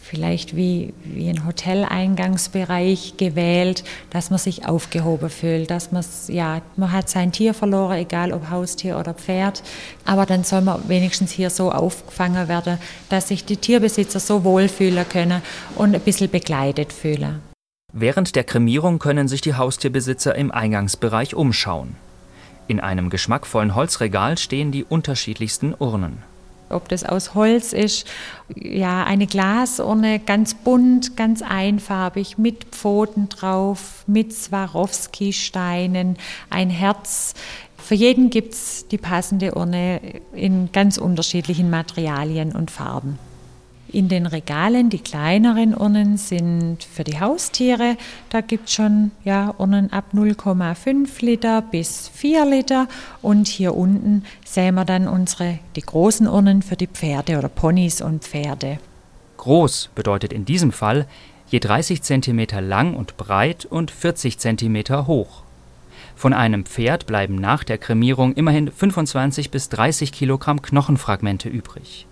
vielleicht 0.00 0.54
wie, 0.54 0.92
wie 1.04 1.28
ein 1.28 1.46
Hoteleingangsbereich 1.46 3.14
gewählt, 3.16 3.84
dass 4.10 4.30
man 4.30 4.38
sich 4.38 4.66
aufgehoben 4.66 5.30
fühlt, 5.30 5.70
dass 5.70 5.92
man 5.92 6.04
ja, 6.28 6.60
man 6.76 6.92
hat 6.92 7.08
sein 7.08 7.32
Tier 7.32 7.54
verloren, 7.54 7.98
egal 7.98 8.32
ob 8.32 8.50
Haustier 8.50 8.98
oder 8.98 9.14
Pferd, 9.14 9.62
aber 10.04 10.26
dann 10.26 10.44
soll 10.44 10.60
man 10.60 10.88
wenigstens 10.88 11.32
hier 11.32 11.50
so 11.50 11.72
aufgefangen 11.72 12.48
werden, 12.48 12.78
dass 13.08 13.28
sich 13.28 13.44
die 13.44 13.56
Tierbesitzer 13.56 14.20
so 14.20 14.44
wohlfühlen 14.44 15.08
können 15.08 15.42
und 15.76 15.94
ein 15.94 16.00
bisschen 16.00 16.30
begleitet 16.30 16.92
fühlen. 16.92 17.53
Während 17.96 18.34
der 18.34 18.42
Kremierung 18.42 18.98
können 18.98 19.28
sich 19.28 19.40
die 19.40 19.54
Haustierbesitzer 19.54 20.34
im 20.34 20.50
Eingangsbereich 20.50 21.36
umschauen. 21.36 21.94
In 22.66 22.80
einem 22.80 23.08
geschmackvollen 23.08 23.76
Holzregal 23.76 24.36
stehen 24.36 24.72
die 24.72 24.82
unterschiedlichsten 24.82 25.76
Urnen. 25.78 26.18
Ob 26.70 26.88
das 26.88 27.04
aus 27.04 27.36
Holz 27.36 27.72
ist, 27.72 28.08
ja, 28.52 29.04
eine 29.04 29.28
Glasurne, 29.28 30.18
ganz 30.18 30.54
bunt, 30.54 31.16
ganz 31.16 31.40
einfarbig, 31.40 32.36
mit 32.36 32.64
Pfoten 32.64 33.28
drauf, 33.28 34.02
mit 34.08 34.32
Swarovski-Steinen, 34.32 36.16
ein 36.50 36.70
Herz. 36.70 37.34
Für 37.78 37.94
jeden 37.94 38.30
gibt 38.30 38.54
es 38.54 38.88
die 38.88 38.98
passende 38.98 39.54
Urne 39.54 40.00
in 40.34 40.72
ganz 40.72 40.98
unterschiedlichen 40.98 41.70
Materialien 41.70 42.56
und 42.56 42.72
Farben. 42.72 43.20
In 43.94 44.08
den 44.08 44.26
Regalen, 44.26 44.90
die 44.90 44.98
kleineren 44.98 45.72
Urnen 45.72 46.16
sind 46.16 46.82
für 46.82 47.04
die 47.04 47.20
Haustiere. 47.20 47.96
Da 48.28 48.40
gibt 48.40 48.66
es 48.66 48.74
schon 48.74 49.12
ja, 49.22 49.54
Urnen 49.56 49.92
ab 49.92 50.06
0,5 50.12 51.24
Liter 51.24 51.62
bis 51.62 52.08
4 52.08 52.44
Liter. 52.44 52.88
Und 53.22 53.46
hier 53.46 53.76
unten 53.76 54.24
sehen 54.44 54.74
wir 54.74 54.84
dann 54.84 55.06
unsere, 55.06 55.60
die 55.76 55.82
großen 55.82 56.26
Urnen 56.26 56.62
für 56.62 56.74
die 56.74 56.88
Pferde 56.88 57.38
oder 57.38 57.48
Ponys 57.48 58.00
und 58.00 58.24
Pferde. 58.24 58.80
Groß 59.36 59.90
bedeutet 59.94 60.32
in 60.32 60.44
diesem 60.44 60.72
Fall 60.72 61.06
je 61.46 61.60
30 61.60 62.02
cm 62.02 62.46
lang 62.62 62.94
und 62.94 63.16
breit 63.16 63.64
und 63.64 63.92
40 63.92 64.40
cm 64.40 65.06
hoch. 65.06 65.44
Von 66.16 66.32
einem 66.32 66.64
Pferd 66.64 67.06
bleiben 67.06 67.36
nach 67.36 67.62
der 67.62 67.78
Kremierung 67.78 68.34
immerhin 68.34 68.72
25 68.72 69.52
bis 69.52 69.68
30 69.68 70.10
Kilogramm 70.10 70.62
Knochenfragmente 70.62 71.48
übrig. 71.48 72.08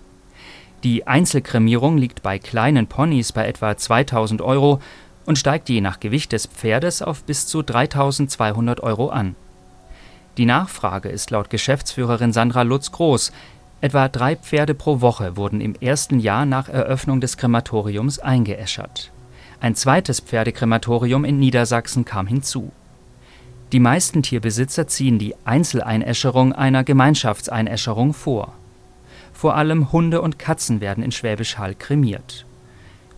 Die 0.83 1.07
Einzelkremierung 1.07 1.97
liegt 1.97 2.23
bei 2.23 2.39
kleinen 2.39 2.87
Ponys 2.87 3.31
bei 3.31 3.47
etwa 3.47 3.77
2000 3.77 4.41
Euro 4.41 4.81
und 5.25 5.37
steigt 5.37 5.69
je 5.69 5.79
nach 5.79 6.01
Gewicht 6.01 6.33
des 6.33 6.45
Pferdes 6.45 7.01
auf 7.01 7.23
bis 7.23 7.47
zu 7.47 7.61
3200 7.61 8.81
Euro 8.81 9.07
an. 9.07 9.35
Die 10.35 10.45
Nachfrage 10.45 11.07
ist 11.07 11.31
laut 11.31 11.49
Geschäftsführerin 11.49 12.33
Sandra 12.33 12.63
Lutz 12.63 12.91
groß. 12.91 13.31
Etwa 13.79 14.09
drei 14.09 14.35
Pferde 14.35 14.73
pro 14.73 14.99
Woche 14.99 15.37
wurden 15.37 15.61
im 15.61 15.75
ersten 15.75 16.19
Jahr 16.19 16.45
nach 16.45 16.67
Eröffnung 16.67 17.21
des 17.21 17.37
Krematoriums 17.37 18.19
eingeäschert. 18.19 19.11
Ein 19.61 19.75
zweites 19.75 20.19
Pferdekrematorium 20.19 21.23
in 21.23 21.39
Niedersachsen 21.39 22.03
kam 22.03 22.27
hinzu. 22.27 22.73
Die 23.71 23.79
meisten 23.79 24.21
Tierbesitzer 24.21 24.87
ziehen 24.87 25.17
die 25.17 25.33
Einzeleinäscherung 25.45 26.51
einer 26.51 26.83
Gemeinschaftseinäscherung 26.83 28.13
vor 28.13 28.53
vor 29.43 29.57
allem 29.57 29.91
Hunde 29.91 30.21
und 30.21 30.39
Katzen 30.39 30.79
werden 30.79 31.03
in 31.03 31.11
Schwäbisch 31.11 31.57
Hall 31.57 31.75
kremiert. 31.75 32.45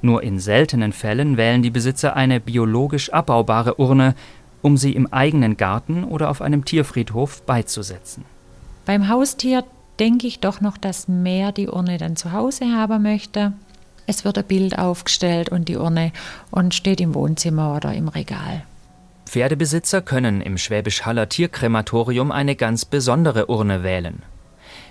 Nur 0.02 0.24
in 0.24 0.40
seltenen 0.40 0.92
Fällen 0.92 1.38
wählen 1.38 1.62
die 1.62 1.70
Besitzer 1.70 2.16
eine 2.16 2.40
biologisch 2.40 3.14
abbaubare 3.14 3.80
Urne, 3.80 4.16
um 4.64 4.76
sie 4.76 4.94
im 4.94 5.14
eigenen 5.14 5.56
Garten 5.56 6.04
oder 6.04 6.32
auf 6.32 6.42
einem 6.42 6.66
Tierfriedhof 6.66 7.44
beizusetzen. 7.44 8.26
Beim 8.88 9.08
Haustier 9.08 9.66
denke 10.00 10.26
ich 10.26 10.40
doch 10.40 10.62
noch, 10.62 10.80
dass 10.80 11.08
mehr 11.08 11.52
die 11.52 11.68
Urne 11.68 12.00
dann 12.00 12.16
zu 12.16 12.32
Hause 12.32 12.72
haben 12.76 13.04
möchte. 13.04 13.54
Es 14.08 14.26
wird 14.26 14.40
ein 14.40 14.46
Bild 14.46 14.80
aufgestellt 14.80 15.50
und 15.50 15.70
die 15.70 15.78
Urne 15.78 16.12
und 16.50 16.74
steht 16.74 17.02
im 17.02 17.14
Wohnzimmer 17.14 17.76
oder 17.76 17.94
im 17.94 18.08
Regal. 18.08 18.64
Pferdebesitzer 19.28 20.02
können 20.02 20.42
im 20.42 20.58
Schwäbisch 20.58 21.06
Haller 21.06 21.30
Tierkrematorium 21.30 22.32
eine 22.32 22.56
ganz 22.56 22.84
besondere 22.84 23.46
Urne 23.46 23.84
wählen. 23.84 24.24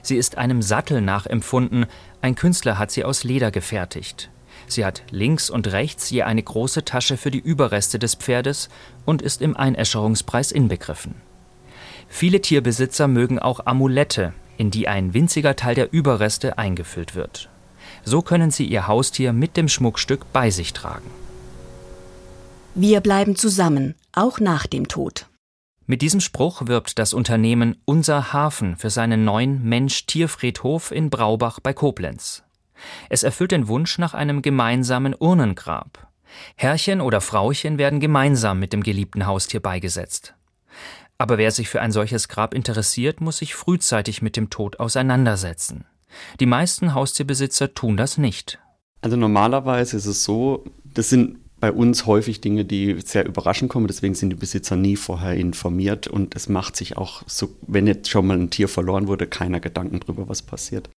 Sie 0.05 0.17
ist 0.17 0.37
einem 0.37 0.61
Sattel 0.61 1.01
nachempfunden, 1.01 1.87
ein 2.21 2.35
Künstler 2.35 2.79
hat 2.79 2.91
sie 2.91 3.05
aus 3.05 3.25
Leder 3.25 3.51
gefertigt. 3.51 4.31
Sie 4.67 4.85
hat 4.85 5.03
links 5.11 5.49
und 5.49 5.73
rechts 5.73 6.11
je 6.11 6.23
eine 6.23 6.43
große 6.43 6.85
Tasche 6.85 7.17
für 7.17 7.31
die 7.31 7.41
Überreste 7.41 7.99
des 7.99 8.15
Pferdes 8.15 8.69
und 9.07 9.23
ist 9.23 9.41
im 9.41 9.57
Einäscherungspreis 9.57 10.53
inbegriffen. 10.53 11.15
Viele 12.07 12.43
Tierbesitzer 12.43 13.09
mögen 13.09 13.39
auch 13.39 13.65
Amulette, 13.65 14.35
in 14.59 14.71
die 14.71 14.89
ein 14.89 15.15
winziger 15.15 15.57
Teil 15.57 15.75
der 15.75 15.93
Überreste 15.93 16.59
eingefüllt 16.59 17.15
wird. 17.15 17.49
So 18.05 18.21
können 18.21 18.51
sie 18.51 18.67
ihr 18.67 18.87
Haustier 18.87 19.33
mit 19.33 19.57
dem 19.57 19.69
Schmuckstück 19.69 20.31
bei 20.35 20.51
sich 20.51 20.75
tragen. 20.75 21.11
Wir 22.75 23.01
bleiben 23.01 23.37
zusammen, 23.37 23.95
auch 24.13 24.39
nach 24.39 24.67
dem 24.67 24.87
Tod. 24.87 25.27
Mit 25.87 26.01
diesem 26.01 26.21
Spruch 26.21 26.67
wirbt 26.67 26.99
das 26.99 27.13
Unternehmen 27.13 27.77
Unser 27.85 28.33
Hafen 28.33 28.79
für 28.79 28.89
seinen 28.89 29.25
neuen 29.25 29.63
Mensch-Tierfriedhof 29.65 30.91
in 30.91 31.11
Braubach 31.11 31.61
bei 31.61 31.75
Koblenz. 31.75 32.43
Es 33.11 33.23
erfüllt 33.23 33.53
den 33.53 33.69
Wunsch 33.69 33.99
nach 33.99 34.15
einem 34.15 34.41
gemeinsamen 34.41 35.15
Urnengrab. 35.19 36.09
Herrchen 36.57 37.03
oder 37.03 37.21
Frauchen 37.21 37.77
werden 37.77 38.01
gemeinsam 38.01 38.61
mit 38.61 38.73
dem 38.73 38.83
geliebten 38.83 39.27
Haustier 39.27 39.61
beigesetzt. 39.61 40.35
Aber 41.19 41.37
wer 41.37 41.51
sich 41.51 41.69
für 41.69 41.83
ein 41.83 41.93
solches 41.93 42.29
Grab 42.29 42.55
interessiert, 42.55 43.21
muss 43.21 43.39
sich 43.39 43.55
frühzeitig 43.55 44.23
mit 44.23 44.37
dem 44.37 44.49
Tod 44.49 44.81
auseinandersetzen. 44.81 45.85
Die 46.41 46.47
meisten 46.47 46.95
Haustierbesitzer 46.95 47.75
tun 47.75 47.99
das 47.99 48.17
nicht. 48.17 48.59
Also 49.03 49.17
normalerweise 49.17 49.99
ist 49.99 50.07
es 50.07 50.25
so, 50.25 50.65
das 50.83 51.11
sind 51.11 51.44
bei 51.65 51.73
uns 51.73 52.05
häufig 52.05 52.43
Dinge, 52.43 52.67
die 52.67 52.95
sehr 53.03 53.25
überraschend 53.25 53.71
kommen. 53.71 53.87
Deswegen 53.87 54.15
sind 54.15 54.29
die 54.29 54.37
Besitzer 54.37 54.77
nie 54.77 54.97
vorher 54.97 55.35
informiert 55.35 56.07
und 56.07 56.37
es 56.37 56.51
macht 56.51 56.77
sich 56.77 56.99
auch, 56.99 57.23
so, 57.27 57.57
wenn 57.67 57.87
jetzt 57.87 58.11
schon 58.11 58.27
mal 58.27 58.37
ein 58.39 58.51
Tier 58.51 58.69
verloren 58.69 59.09
wurde, 59.09 59.27
keiner 59.27 59.61
Gedanken 59.61 60.01
darüber, 60.01 60.29
was 60.29 60.43
passiert. 60.43 60.91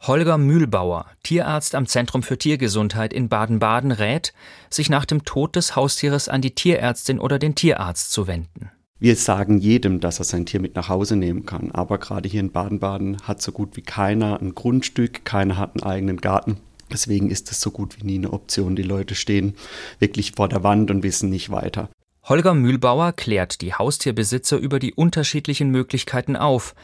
Holger 0.00 0.38
Mühlbauer, 0.38 1.04
Tierarzt 1.22 1.74
am 1.74 1.84
Zentrum 1.84 2.22
für 2.22 2.38
Tiergesundheit 2.38 3.12
in 3.12 3.28
Baden-Baden, 3.28 3.92
rät, 3.92 4.32
sich 4.70 4.88
nach 4.88 5.04
dem 5.04 5.26
Tod 5.26 5.54
des 5.54 5.76
Haustieres 5.76 6.30
an 6.30 6.40
die 6.40 6.54
Tierärztin 6.54 7.18
oder 7.20 7.38
den 7.38 7.54
Tierarzt 7.54 8.10
zu 8.10 8.26
wenden. 8.26 8.70
Wir 8.98 9.16
sagen 9.16 9.58
jedem, 9.58 10.00
dass 10.00 10.18
er 10.18 10.24
sein 10.24 10.46
Tier 10.46 10.60
mit 10.60 10.76
nach 10.76 10.88
Hause 10.88 11.16
nehmen 11.16 11.44
kann. 11.44 11.72
Aber 11.72 11.98
gerade 11.98 12.26
hier 12.26 12.40
in 12.40 12.52
Baden-Baden 12.52 13.18
hat 13.24 13.42
so 13.42 13.52
gut 13.52 13.76
wie 13.76 13.82
keiner 13.82 14.40
ein 14.40 14.54
Grundstück, 14.54 15.26
keiner 15.26 15.58
hat 15.58 15.74
einen 15.74 15.82
eigenen 15.82 16.16
Garten. 16.22 16.56
Deswegen 16.92 17.30
ist 17.30 17.50
es 17.50 17.60
so 17.60 17.70
gut 17.70 17.98
wie 17.98 18.06
nie 18.06 18.18
eine 18.18 18.32
Option. 18.32 18.76
Die 18.76 18.82
Leute 18.82 19.14
stehen 19.14 19.54
wirklich 19.98 20.32
vor 20.32 20.48
der 20.48 20.62
Wand 20.62 20.90
und 20.90 21.02
wissen 21.02 21.30
nicht 21.30 21.50
weiter. 21.50 21.88
Holger 22.24 22.54
Mühlbauer 22.54 23.12
klärt 23.12 23.60
die 23.60 23.74
Haustierbesitzer 23.74 24.56
über 24.56 24.78
die 24.78 24.94
unterschiedlichen 24.94 25.70
Möglichkeiten 25.70 26.36
auf. 26.36 26.74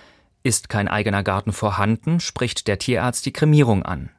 Ist 0.45 0.69
kein 0.69 0.89
eigener 0.89 1.23
Garten 1.23 1.53
vorhanden, 1.53 2.21
spricht 2.21 2.69
der 2.69 2.79
Tierarzt 2.79 3.27
die 3.27 3.33
Kremierung 3.33 3.83
an. 3.83 4.11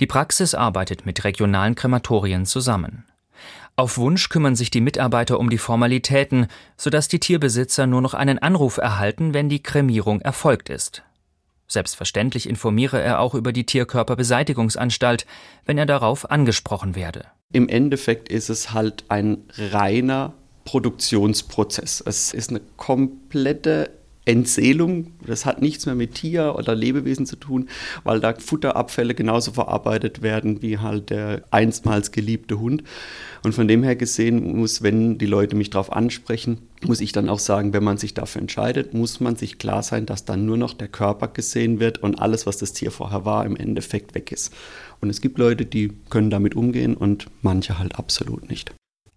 Die 0.00 0.06
Praxis 0.06 0.54
arbeitet 0.54 1.06
mit 1.06 1.22
regionalen 1.24 1.74
Krematorien 1.74 2.46
zusammen. 2.46 3.04
Auf 3.76 3.98
Wunsch 3.98 4.28
kümmern 4.28 4.56
sich 4.56 4.70
die 4.70 4.80
Mitarbeiter 4.80 5.38
um 5.38 5.48
die 5.48 5.58
Formalitäten, 5.58 6.46
sodass 6.76 7.08
die 7.08 7.20
Tierbesitzer 7.20 7.86
nur 7.86 8.02
noch 8.02 8.14
einen 8.14 8.38
Anruf 8.38 8.76
erhalten, 8.76 9.34
wenn 9.34 9.48
die 9.48 9.62
Kremierung 9.62 10.20
erfolgt 10.20 10.68
ist. 10.68 11.02
Selbstverständlich 11.68 12.48
informiere 12.48 13.00
er 13.00 13.20
auch 13.20 13.34
über 13.34 13.52
die 13.52 13.64
Tierkörperbeseitigungsanstalt, 13.64 15.26
wenn 15.64 15.78
er 15.78 15.86
darauf 15.86 16.30
angesprochen 16.30 16.94
werde. 16.94 17.26
Im 17.52 17.68
Endeffekt 17.68 18.28
ist 18.28 18.50
es 18.50 18.72
halt 18.72 19.04
ein 19.08 19.44
reiner 19.56 20.34
Produktionsprozess. 20.64 22.02
Es 22.04 22.32
ist 22.32 22.50
eine 22.50 22.60
komplette 22.76 23.90
Entseelung, 24.24 25.08
das 25.26 25.44
hat 25.44 25.60
nichts 25.60 25.86
mehr 25.86 25.96
mit 25.96 26.14
Tier 26.14 26.54
oder 26.56 26.76
Lebewesen 26.76 27.26
zu 27.26 27.36
tun, 27.36 27.68
weil 28.04 28.20
da 28.20 28.34
Futterabfälle 28.34 29.14
genauso 29.14 29.52
verarbeitet 29.52 30.22
werden 30.22 30.62
wie 30.62 30.78
halt 30.78 31.10
der 31.10 31.42
einstmals 31.50 32.12
geliebte 32.12 32.60
Hund. 32.60 32.84
Und 33.42 33.52
von 33.54 33.66
dem 33.66 33.82
her 33.82 33.96
gesehen 33.96 34.56
muss, 34.56 34.82
wenn 34.82 35.18
die 35.18 35.26
Leute 35.26 35.56
mich 35.56 35.70
darauf 35.70 35.92
ansprechen, 35.92 36.58
muss 36.84 37.00
ich 37.00 37.10
dann 37.10 37.28
auch 37.28 37.40
sagen, 37.40 37.72
wenn 37.72 37.82
man 37.82 37.98
sich 37.98 38.14
dafür 38.14 38.40
entscheidet, 38.40 38.94
muss 38.94 39.18
man 39.18 39.34
sich 39.34 39.58
klar 39.58 39.82
sein, 39.82 40.06
dass 40.06 40.24
dann 40.24 40.46
nur 40.46 40.56
noch 40.56 40.74
der 40.74 40.88
Körper 40.88 41.26
gesehen 41.28 41.80
wird 41.80 41.98
und 41.98 42.20
alles, 42.20 42.46
was 42.46 42.58
das 42.58 42.72
Tier 42.72 42.92
vorher 42.92 43.24
war, 43.24 43.44
im 43.44 43.56
Endeffekt 43.56 44.14
weg 44.14 44.30
ist. 44.30 44.52
Und 45.00 45.10
es 45.10 45.20
gibt 45.20 45.38
Leute, 45.38 45.66
die 45.66 45.92
können 46.10 46.30
damit 46.30 46.54
umgehen 46.54 46.96
und 46.96 47.26
manche 47.42 47.80
halt 47.80 47.96
absolut 47.96 48.48
nicht. 48.48 48.72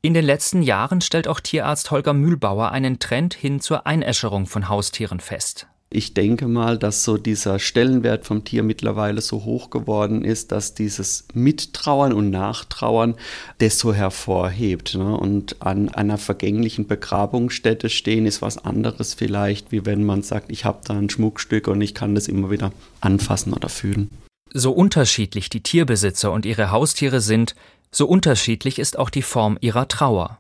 In 0.06 0.14
den 0.14 0.24
letzten 0.24 0.62
Jahren 0.62 1.02
stellt 1.02 1.28
auch 1.28 1.40
Tierarzt 1.40 1.90
Holger 1.90 2.14
Mühlbauer 2.14 2.70
einen 2.70 3.00
Trend 3.00 3.34
hin 3.34 3.60
zur 3.60 3.88
Einäscherung 3.88 4.46
von 4.46 4.70
Haustieren 4.70 5.20
fest. 5.20 5.66
Ich 5.90 6.14
denke 6.14 6.48
mal, 6.48 6.78
dass 6.78 7.04
so 7.04 7.18
dieser 7.18 7.58
Stellenwert 7.58 8.24
vom 8.24 8.44
Tier 8.44 8.62
mittlerweile 8.62 9.20
so 9.22 9.46
hoch 9.46 9.72
geworden 9.72 10.24
ist, 10.24 10.52
dass 10.52 10.76
dieses 10.76 11.26
Mittrauern 11.34 12.14
und 12.14 12.30
Nachtrauern 12.30 13.16
das 13.58 13.80
so 13.80 13.96
hervorhebt. 13.96 14.94
Ne? 14.94 15.18
Und 15.18 15.64
an 15.64 15.90
einer 15.90 16.20
vergänglichen 16.20 16.86
Begrabungsstätte 16.86 17.90
stehen 17.90 18.28
ist 18.28 18.44
was 18.44 18.64
anderes 18.64 19.16
vielleicht, 19.16 19.72
wie 19.72 19.88
wenn 19.88 20.04
man 20.04 20.22
sagt, 20.22 20.52
ich 20.52 20.66
habe 20.66 20.82
da 20.86 20.94
ein 20.94 21.10
Schmuckstück 21.10 21.68
und 21.68 21.82
ich 21.82 21.96
kann 21.96 22.14
das 22.14 22.28
immer 22.28 22.52
wieder 22.52 22.72
anfassen 23.02 23.54
oder 23.54 23.70
fühlen. 23.70 24.12
So 24.58 24.72
unterschiedlich 24.72 25.50
die 25.50 25.60
Tierbesitzer 25.60 26.32
und 26.32 26.46
ihre 26.46 26.72
Haustiere 26.72 27.20
sind, 27.20 27.56
so 27.92 28.08
unterschiedlich 28.08 28.80
ist 28.80 28.98
auch 28.98 29.10
die 29.10 29.22
Form 29.22 29.58
ihrer 29.60 29.90
Trauer. 29.90 30.38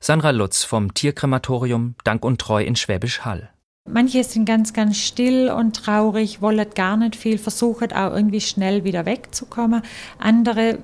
Sandra 0.00 0.30
Lutz 0.30 0.64
vom 0.64 0.94
Tierkrematorium 0.94 1.96
Dank 2.02 2.24
und 2.24 2.40
Treu 2.40 2.64
in 2.64 2.76
Schwäbisch 2.76 3.26
Hall. 3.26 3.50
Manche 3.86 4.24
sind 4.24 4.46
ganz, 4.46 4.72
ganz 4.72 4.96
still 4.96 5.50
und 5.50 5.76
traurig, 5.76 6.40
wollen 6.40 6.66
gar 6.74 6.96
nicht 6.96 7.14
viel, 7.14 7.36
versuchen 7.36 7.92
auch 7.92 8.14
irgendwie 8.14 8.40
schnell 8.40 8.84
wieder 8.84 9.04
wegzukommen. 9.04 9.82
Andere 10.18 10.78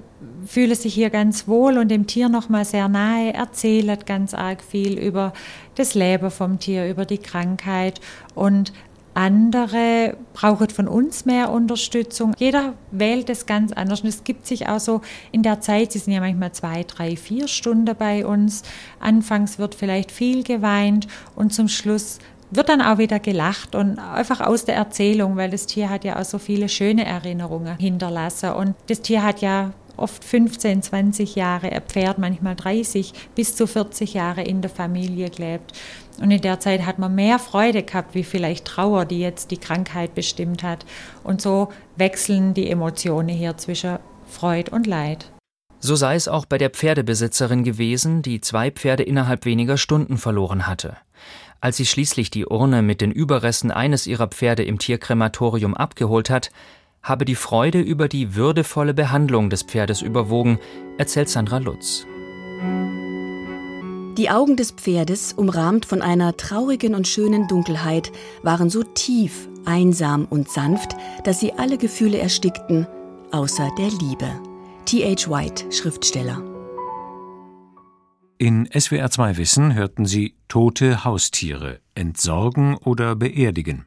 fühlen 0.45 0.75
sich 0.75 0.93
hier 0.93 1.09
ganz 1.09 1.49
wohl 1.49 1.79
und 1.79 1.89
dem 1.89 2.07
Tier 2.07 2.29
nochmal 2.29 2.67
sehr 2.67 2.91
nahe, 2.91 3.33
erzählen 3.33 3.99
ganz 4.05 4.35
arg 4.35 4.63
viel 4.63 4.99
über 4.99 5.33
das 5.77 5.95
Leben 5.95 6.31
vom 6.31 6.59
Tier, 6.59 6.87
über 6.87 7.07
die 7.07 7.17
Krankheit 7.17 8.03
und 8.35 8.75
andere 9.15 10.17
brauchen 10.33 10.71
von 10.71 10.89
uns 10.89 11.25
mehr 11.25 11.51
Unterstützung. 11.51 12.35
Jeder 12.39 12.75
wählt 12.91 13.29
es 13.31 13.47
ganz 13.47 13.73
anders. 13.73 14.01
Und 14.03 14.09
es 14.09 14.25
gibt 14.25 14.47
sich 14.47 14.69
auch 14.69 14.81
so 14.81 15.01
in 15.31 15.43
der 15.43 15.61
Zeit, 15.61 15.93
sie 15.93 15.99
sind 15.99 16.13
ja 16.13 16.21
manchmal 16.21 16.53
zwei, 16.53 16.85
drei, 16.85 17.17
vier 17.17 17.49
Stunden 17.49 17.95
bei 17.97 18.27
uns. 18.27 18.63
Anfangs 19.01 19.59
wird 19.59 19.75
vielleicht 19.75 20.11
viel 20.11 20.43
geweint 20.43 21.07
und 21.37 21.53
zum 21.53 21.69
Schluss 21.69 22.19
wird 22.53 22.69
dann 22.69 22.83
auch 22.83 22.99
wieder 22.99 23.19
gelacht 23.19 23.75
und 23.75 23.99
einfach 23.99 24.41
aus 24.41 24.67
der 24.67 24.77
Erzählung, 24.77 25.37
weil 25.37 25.51
das 25.51 25.67
Tier 25.67 25.89
hat 25.89 26.05
ja 26.05 26.19
auch 26.21 26.25
so 26.25 26.39
viele 26.39 26.69
schöne 26.69 27.05
Erinnerungen 27.07 27.79
hinterlassen. 27.79 28.51
Und 28.53 28.75
das 28.89 29.01
Tier 29.01 29.23
hat 29.23 29.41
ja 29.41 29.73
oft 30.03 30.25
15, 30.25 30.83
20 30.83 31.37
Jahre, 31.37 31.73
ein 31.73 31.83
Pferd 31.83 32.19
manchmal 32.19 32.57
30 32.57 33.13
bis 33.35 33.57
zu 33.57 33.67
40 33.67 34.15
Jahre 34.15 34.43
in 34.43 34.61
der 34.61 34.71
Familie 34.71 35.31
gelebt. 35.31 35.73
Und 36.21 36.31
in 36.31 36.43
der 36.43 36.61
Zeit 36.61 36.85
hat 36.85 36.99
man 36.99 37.15
mehr 37.15 37.39
Freude 37.39 37.83
gehabt, 37.83 38.15
wie 38.15 38.25
vielleicht 38.25 38.67
Trauer, 38.67 39.05
die 39.05 39.21
jetzt 39.21 39.51
die 39.51 39.57
Krankheit 39.57 40.15
bestimmt 40.15 40.63
hat. 40.63 40.85
Und 41.25 41.41
so 41.41 41.69
wechseln 41.97 42.53
die 42.53 42.69
Emotionen 42.69 43.31
hier 43.31 43.57
zwischen 43.57 43.99
Freud 44.27 44.71
und 44.71 44.87
Leid. 44.87 45.31
So 45.79 45.97
sei 45.97 46.15
es 46.15 46.29
auch 46.29 46.47
bei 46.47 46.59
der 46.59 46.71
Pferdebesitzerin 46.71 47.65
gewesen, 47.65 48.23
die 48.23 48.41
zwei 48.41 48.71
Pferde 48.71 49.03
innerhalb 49.03 49.45
weniger 49.45 49.77
Stunden 49.77 50.17
verloren 50.17 50.67
hatte. 50.67 50.97
Als 51.61 51.77
sie 51.77 51.87
schließlich 51.87 52.31
die 52.31 52.47
Urne 52.47 52.83
mit 52.83 53.01
den 53.01 53.13
Überresten 53.13 53.71
eines 53.71 54.07
ihrer 54.07 54.27
Pferde 54.27 54.65
im 54.65 54.79
Tierkrematorium 54.79 55.75
abgeholt 55.75 56.29
hat, 56.29 56.51
habe 57.03 57.25
die 57.25 57.35
Freude 57.35 57.81
über 57.81 58.09
die 58.09 58.35
würdevolle 58.35 58.95
Behandlung 58.95 59.51
des 59.51 59.63
Pferdes 59.63 60.03
überwogen, 60.03 60.59
erzählt 60.99 61.29
Sandra 61.29 61.59
Lutz. 61.59 62.07
Die 64.19 64.29
Augen 64.29 64.57
des 64.57 64.73
Pferdes, 64.73 65.33
umrahmt 65.33 65.87
von 65.87 66.03
einer 66.03 66.37
traurigen 66.37 66.95
und 66.95 67.09
schönen 67.09 67.49
Dunkelheit, 67.49 68.13
waren 68.43 68.69
so 68.69 68.83
tief, 68.83 69.49
einsam 69.65 70.27
und 70.27 70.51
sanft, 70.51 70.97
dass 71.25 71.41
sie 71.41 71.55
alle 71.55 71.79
Gefühle 71.79 72.19
erstickten, 72.19 72.87
außer 73.31 73.71
der 73.79 73.89
Liebe. 73.89 74.31
T.H. 74.85 75.31
White, 75.31 75.73
Schriftsteller. 75.73 76.43
In 78.37 78.69
SWR 78.77 79.09
2 79.11 79.37
Wissen 79.39 79.75
hörten 79.75 80.05
Sie 80.05 80.35
Tote 80.49 81.05
Haustiere, 81.05 81.81
entsorgen 81.95 82.77
oder 82.77 83.15
beerdigen. 83.17 83.87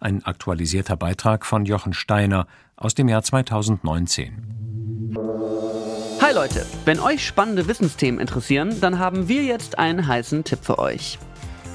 Ein 0.00 0.24
aktualisierter 0.24 0.96
Beitrag 0.96 1.46
von 1.46 1.64
Jochen 1.64 1.92
Steiner 1.92 2.46
aus 2.76 2.94
dem 2.94 3.08
Jahr 3.08 3.22
2019. 3.22 5.14
Hi 6.20 6.32
Leute, 6.32 6.64
wenn 6.84 7.00
euch 7.00 7.26
spannende 7.26 7.68
Wissensthemen 7.68 8.20
interessieren, 8.20 8.80
dann 8.80 8.98
haben 8.98 9.28
wir 9.28 9.42
jetzt 9.42 9.78
einen 9.78 10.06
heißen 10.06 10.44
Tipp 10.44 10.60
für 10.62 10.78
euch. 10.78 11.18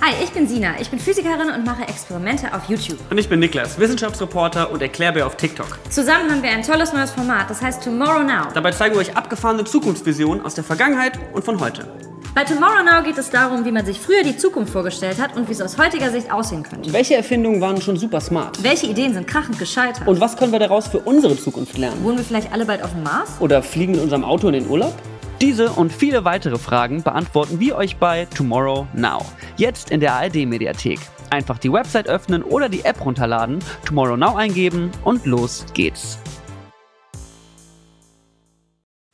Hi, 0.02 0.14
ich 0.24 0.32
bin 0.32 0.48
Sina. 0.48 0.80
Ich 0.80 0.90
bin 0.90 0.98
Physikerin 0.98 1.50
und 1.50 1.66
mache 1.66 1.84
Experimente 1.84 2.54
auf 2.54 2.70
YouTube. 2.70 3.00
Und 3.12 3.18
ich 3.18 3.28
bin 3.28 3.40
Niklas, 3.42 3.78
Wissenschaftsreporter 3.78 4.72
und 4.72 4.82
Erklärbär 4.82 5.28
auf 5.28 5.36
TikTok. 5.36 5.78
Zusammen 5.90 6.32
haben 6.32 6.42
wir 6.42 6.52
ein 6.52 6.64
tolles 6.64 6.94
neues 6.94 7.12
Format, 7.12 7.50
das 7.50 7.62
heißt 7.62 7.84
Tomorrow 7.84 8.24
Now. 8.24 8.48
Dabei 8.54 8.72
zeigen 8.72 8.96
wir 8.96 9.02
euch 9.02 9.18
abgefahrene 9.18 9.66
Zukunftsvisionen 9.66 10.46
aus 10.46 10.56
der 10.56 10.64
Vergangenheit 10.64 11.20
und 11.34 11.44
von 11.44 11.60
heute. 11.60 11.86
Bei 12.36 12.44
Tomorrow 12.44 12.84
Now 12.84 13.04
geht 13.04 13.18
es 13.18 13.30
darum, 13.32 13.66
wie 13.66 13.72
man 13.72 13.86
sich 13.86 14.00
früher 14.00 14.24
die 14.24 14.38
Zukunft 14.38 14.72
vorgestellt 14.72 15.20
hat 15.20 15.36
und 15.36 15.48
wie 15.48 15.52
es 15.52 15.62
aus 15.62 15.78
heutiger 15.78 16.12
Sicht 16.12 16.32
aussehen 16.32 16.64
könnte. 16.64 16.94
Welche 16.94 17.16
Erfindungen 17.16 17.60
waren 17.60 17.82
schon 17.82 17.98
super 17.98 18.22
smart? 18.22 18.62
Welche 18.64 18.86
Ideen 18.86 19.14
sind 19.14 19.28
krachend 19.28 19.58
gescheitert? 19.58 20.08
Und 20.08 20.22
was 20.22 20.38
können 20.38 20.52
wir 20.52 20.60
daraus 20.60 20.88
für 20.88 21.00
unsere 21.00 21.36
Zukunft 21.36 21.78
lernen? 21.78 22.04
Wohnen 22.04 22.18
wir 22.18 22.24
vielleicht 22.24 22.54
alle 22.54 22.66
bald 22.66 22.84
auf 22.84 22.92
dem 22.92 23.04
Mars? 23.04 23.32
Oder 23.40 23.64
fliegen 23.64 23.94
mit 23.94 24.02
unserem 24.02 24.24
Auto 24.24 24.48
in 24.48 24.54
den 24.54 24.70
Urlaub? 24.70 24.94
Diese 25.42 25.72
und 25.72 25.92
viele 25.92 26.24
weitere 26.24 26.58
Fragen 26.60 27.02
beantworten 27.02 27.60
wir 27.60 27.76
euch 27.76 27.98
bei 27.98 28.26
Tomorrow 28.26 28.88
Now. 28.94 29.26
Jetzt 29.58 29.90
in 29.90 30.00
der 30.00 30.14
ARD-Mediathek. 30.14 31.00
Einfach 31.32 31.58
die 31.58 31.72
Website 31.72 32.08
öffnen 32.08 32.44
oder 32.44 32.70
die 32.70 32.86
App 32.86 33.04
runterladen, 33.04 33.60
Tomorrow 33.86 34.18
Now 34.18 34.36
eingeben 34.36 34.92
und 35.04 35.26
los 35.26 35.66
geht's. 35.74 36.20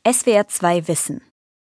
SWR 0.06 0.46
2 0.48 0.88
Wissen 0.88 1.25